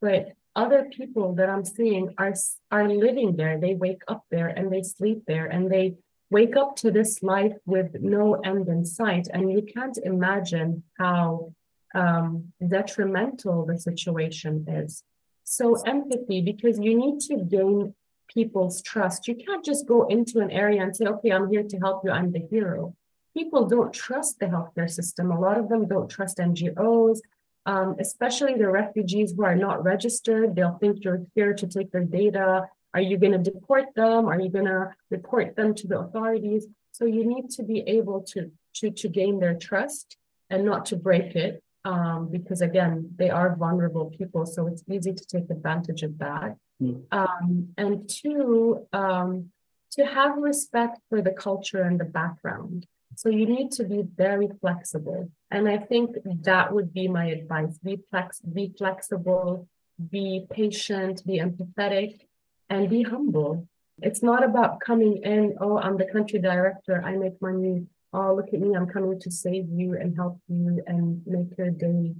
[0.00, 2.34] But other people that I'm seeing are
[2.70, 3.60] are living there.
[3.60, 5.96] They wake up there and they sleep there and they
[6.30, 9.28] wake up to this life with no end in sight.
[9.32, 11.52] And you can't imagine how
[11.94, 15.04] um, detrimental the situation is.
[15.44, 17.94] So empathy, because you need to gain
[18.28, 19.28] people's trust.
[19.28, 22.10] You can't just go into an area and say, okay, I'm here to help you.
[22.10, 22.94] I'm the hero.
[23.34, 25.30] People don't trust the healthcare system.
[25.30, 27.20] A lot of them don't trust NGOs
[27.66, 30.54] um, especially the refugees who are not registered.
[30.54, 32.68] They'll think you're here to take their data.
[32.94, 34.26] Are you going to deport them?
[34.26, 36.66] Are you going to report them to the authorities?
[36.92, 40.16] So you need to be able to, to, to gain their trust
[40.48, 41.62] and not to break it.
[41.84, 44.46] Um, because again, they are vulnerable people.
[44.46, 46.56] So it's easy to take advantage of that.
[46.82, 47.02] Mm.
[47.12, 49.50] Um, and two, um,
[49.92, 52.86] to have respect for the culture and the background.
[53.16, 55.30] So you need to be very flexible.
[55.50, 57.78] And I think that would be my advice.
[57.78, 59.66] Be flex be flexible,
[60.10, 62.20] be patient, be empathetic,
[62.68, 63.66] and be humble.
[64.02, 67.86] It's not about coming in, oh, I'm the country director, I make money.
[68.12, 71.70] Oh, look at me, I'm coming to save you and help you and make your
[71.70, 72.14] day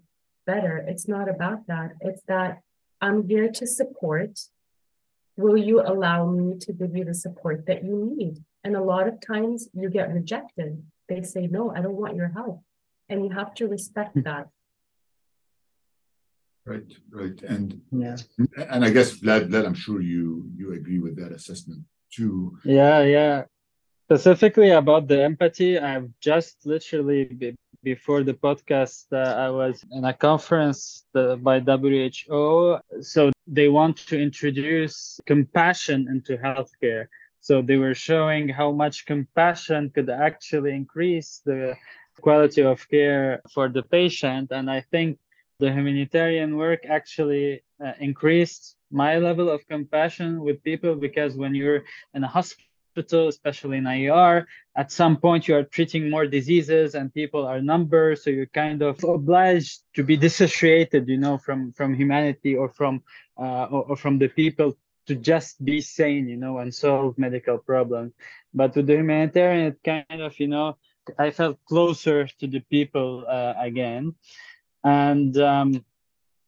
[0.46, 0.78] better.
[0.78, 1.92] It's not about that.
[2.00, 2.60] It's that
[3.02, 4.40] I'm here to support.
[5.36, 8.42] Will you allow me to give you the support that you need?
[8.66, 10.82] And a lot of times you get rejected.
[11.08, 12.64] They say, no, I don't want your help.
[13.08, 14.22] And you have to respect hmm.
[14.22, 14.48] that.
[16.64, 17.40] Right, right.
[17.42, 18.16] And yeah.
[18.72, 22.58] And I guess Vlad, Vlad, I'm sure you you agree with that assessment too.
[22.64, 23.44] Yeah, yeah.
[24.08, 27.54] Specifically about the empathy, I've just literally
[27.84, 32.78] before the podcast, uh, I was in a conference uh, by WHO.
[33.00, 37.06] So they want to introduce compassion into healthcare.
[37.46, 41.76] So they were showing how much compassion could actually increase the
[42.20, 44.50] quality of care for the patient.
[44.50, 45.20] And I think
[45.60, 51.84] the humanitarian work actually uh, increased my level of compassion with people because when you're
[52.14, 57.14] in a hospital, especially in IR, at some point you are treating more diseases and
[57.14, 61.94] people are numbers, so you're kind of obliged to be dissociated, you know, from from
[61.94, 63.04] humanity or from
[63.38, 64.76] uh, or, or from the people
[65.06, 68.12] to just be sane, you know, and solve medical problems.
[68.54, 70.76] But with the humanitarian, it kind of, you know,
[71.18, 74.14] I felt closer to the people uh, again.
[74.84, 75.84] And um,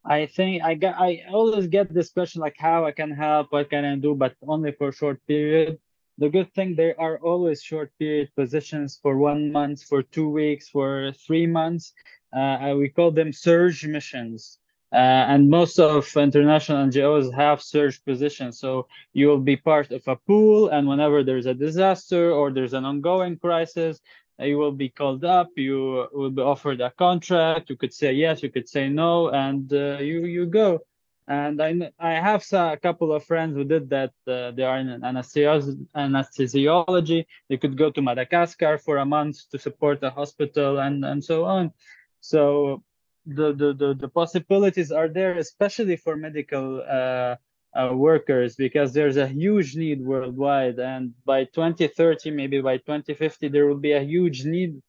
[0.05, 3.71] I think I got, I always get this question like how I can help, what
[3.71, 5.79] can I do, but only for short period.
[6.19, 10.69] the good thing they are always short period positions for one month, for two weeks,
[10.69, 11.95] for three months.
[12.33, 14.59] Uh, we call them surge missions.
[14.91, 18.59] Uh, and most of international NGOs have surge positions.
[18.59, 22.73] So you will be part of a pool, and whenever there's a disaster or there's
[22.73, 24.01] an ongoing crisis,
[24.41, 25.51] uh, you will be called up.
[25.57, 27.69] You will be offered a contract.
[27.69, 30.81] You could say yes, you could say no, and uh, you you go.
[31.27, 34.15] And I I have a couple of friends who did that.
[34.27, 37.27] Uh, they are in anesthesiology.
[37.51, 41.45] They could go to Madagascar for a month to support a hospital and and so
[41.45, 41.75] on.
[42.21, 42.83] So
[43.29, 47.37] the, the, the, the possibilities are there, especially for medical uh,
[47.75, 50.79] uh, workers, because there's a huge need worldwide.
[50.79, 54.83] And by 2030, maybe by 2050, there will be a huge need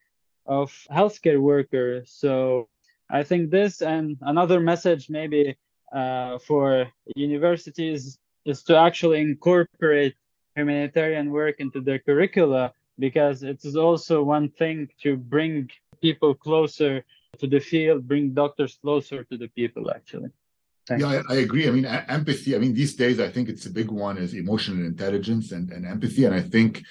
[0.45, 2.11] of healthcare workers.
[2.15, 2.69] So
[3.09, 5.57] I think this and another message maybe
[5.93, 10.15] uh, for universities is to actually incorporate
[10.55, 15.69] humanitarian work into their curricula because it is also one thing to bring
[16.01, 17.03] people closer
[17.37, 20.29] to the field, bring doctors closer to the people, actually.
[20.87, 21.03] Thanks.
[21.03, 21.67] Yeah, I, I, agree.
[21.67, 24.85] I mean, empathy, I mean, these days, I think it's a big one is emotional
[24.85, 26.25] intelligence and, and empathy.
[26.25, 26.83] And I think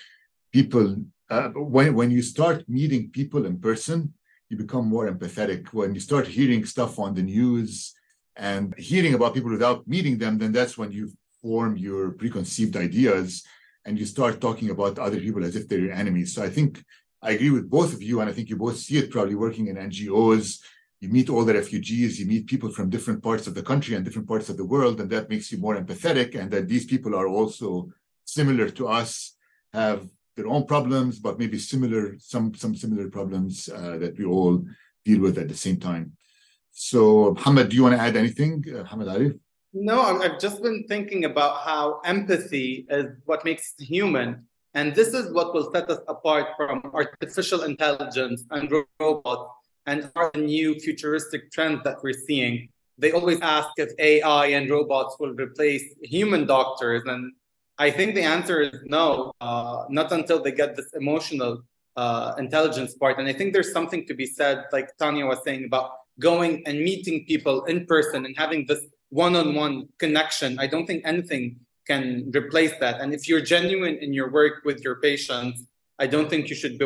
[0.53, 0.97] people,
[1.29, 4.15] uh, when, when you start meeting people in person,
[4.49, 5.73] you become more empathetic.
[5.73, 7.95] When you start hearing stuff on the news
[8.37, 11.11] and hearing about people without meeting them, then that's when you
[11.43, 13.45] form your preconceived ideas
[13.85, 16.35] and you start talking about other people as if they're your enemies.
[16.35, 16.83] So I think
[17.23, 19.67] I agree with both of you, and I think you both see it probably working
[19.67, 20.61] in NGOs.
[21.01, 24.05] You meet all the refugees, you meet people from different parts of the country and
[24.05, 26.39] different parts of the world, and that makes you more empathetic.
[26.39, 27.91] And that these people are also
[28.25, 29.37] similar to us,
[29.73, 34.65] have their own problems, but maybe similar, some some similar problems uh, that we all
[35.05, 36.13] deal with at the same time.
[36.71, 39.39] So, Mohammad, do you want to add anything, uh, MohammadAli?
[39.73, 44.47] No, I've just been thinking about how empathy is what makes us human
[44.79, 49.51] and this is what will set us apart from artificial intelligence and robots
[49.87, 52.69] and our new futuristic trends that we're seeing.
[52.97, 57.03] They always ask if AI and robots will replace human doctors.
[57.07, 57.33] And
[57.87, 61.63] I think the answer is no, uh, not until they get this emotional
[61.97, 63.19] uh, intelligence part.
[63.19, 66.79] And I think there's something to be said, like Tania was saying, about going and
[66.79, 70.61] meeting people in person and having this one on one connection.
[70.61, 71.57] I don't think anything
[71.89, 73.01] can replace that.
[73.01, 75.65] And if you're genuine in your work with your patients,
[75.99, 76.85] I don't think you should be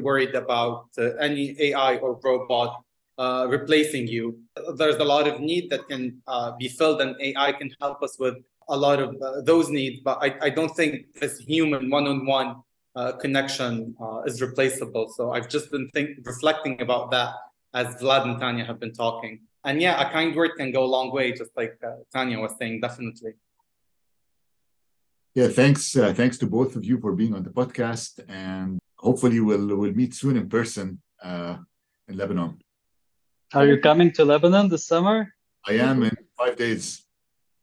[0.00, 2.82] worried about uh, any AI or robot
[3.18, 4.38] uh, replacing you.
[4.76, 8.18] There's a lot of need that can uh, be filled, and AI can help us
[8.18, 8.36] with
[8.68, 10.00] a lot of uh, those needs.
[10.02, 12.56] But I, I, don't think this human one-on-one
[12.96, 15.12] uh, connection uh, is replaceable.
[15.14, 17.34] So I've just been think, reflecting about that
[17.74, 19.40] as Vlad and Tania have been talking.
[19.64, 21.78] And yeah, a kind word can go a long way, just like
[22.12, 23.34] Tania was saying, definitely.
[25.34, 25.96] Yeah, thanks.
[25.96, 29.92] Uh, thanks to both of you for being on the podcast, and hopefully we'll we'll
[29.92, 31.56] meet soon in person uh,
[32.08, 32.58] in Lebanon.
[33.52, 35.34] Are you coming to Lebanon this summer?
[35.66, 37.04] I am in five days.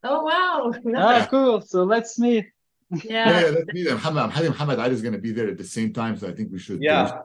[0.04, 0.74] Oh wow!
[0.98, 1.62] Ah, cool.
[1.62, 2.46] So let's meet.
[2.92, 3.90] Yeah, yeah, yeah let's meet.
[3.90, 6.52] Mohammad, Muhammad Ali is going to be there at the same time, so I think
[6.52, 6.82] we should.
[6.82, 7.22] Yeah.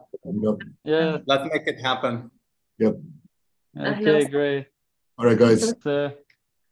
[0.85, 1.17] Yeah.
[1.25, 2.31] Let's make it happen.
[2.79, 2.95] Yep.
[3.77, 4.67] Okay, great.
[5.17, 5.73] All right, guys.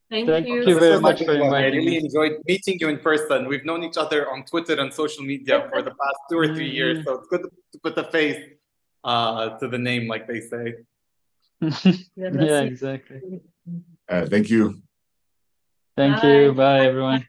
[0.09, 0.67] Thank, Thank you.
[0.67, 3.47] you very much for inviting I really enjoyed meeting you in person.
[3.47, 6.69] We've known each other on Twitter and social media for the past two or three
[6.69, 7.41] years, so it's good
[7.71, 8.41] to put a face
[9.03, 10.75] uh, to the name, like they say.
[12.15, 13.41] yeah, exactly.
[14.07, 14.81] Uh, thank you.
[15.97, 16.27] Thank Bye.
[16.27, 16.53] you.
[16.53, 17.25] Bye, everyone.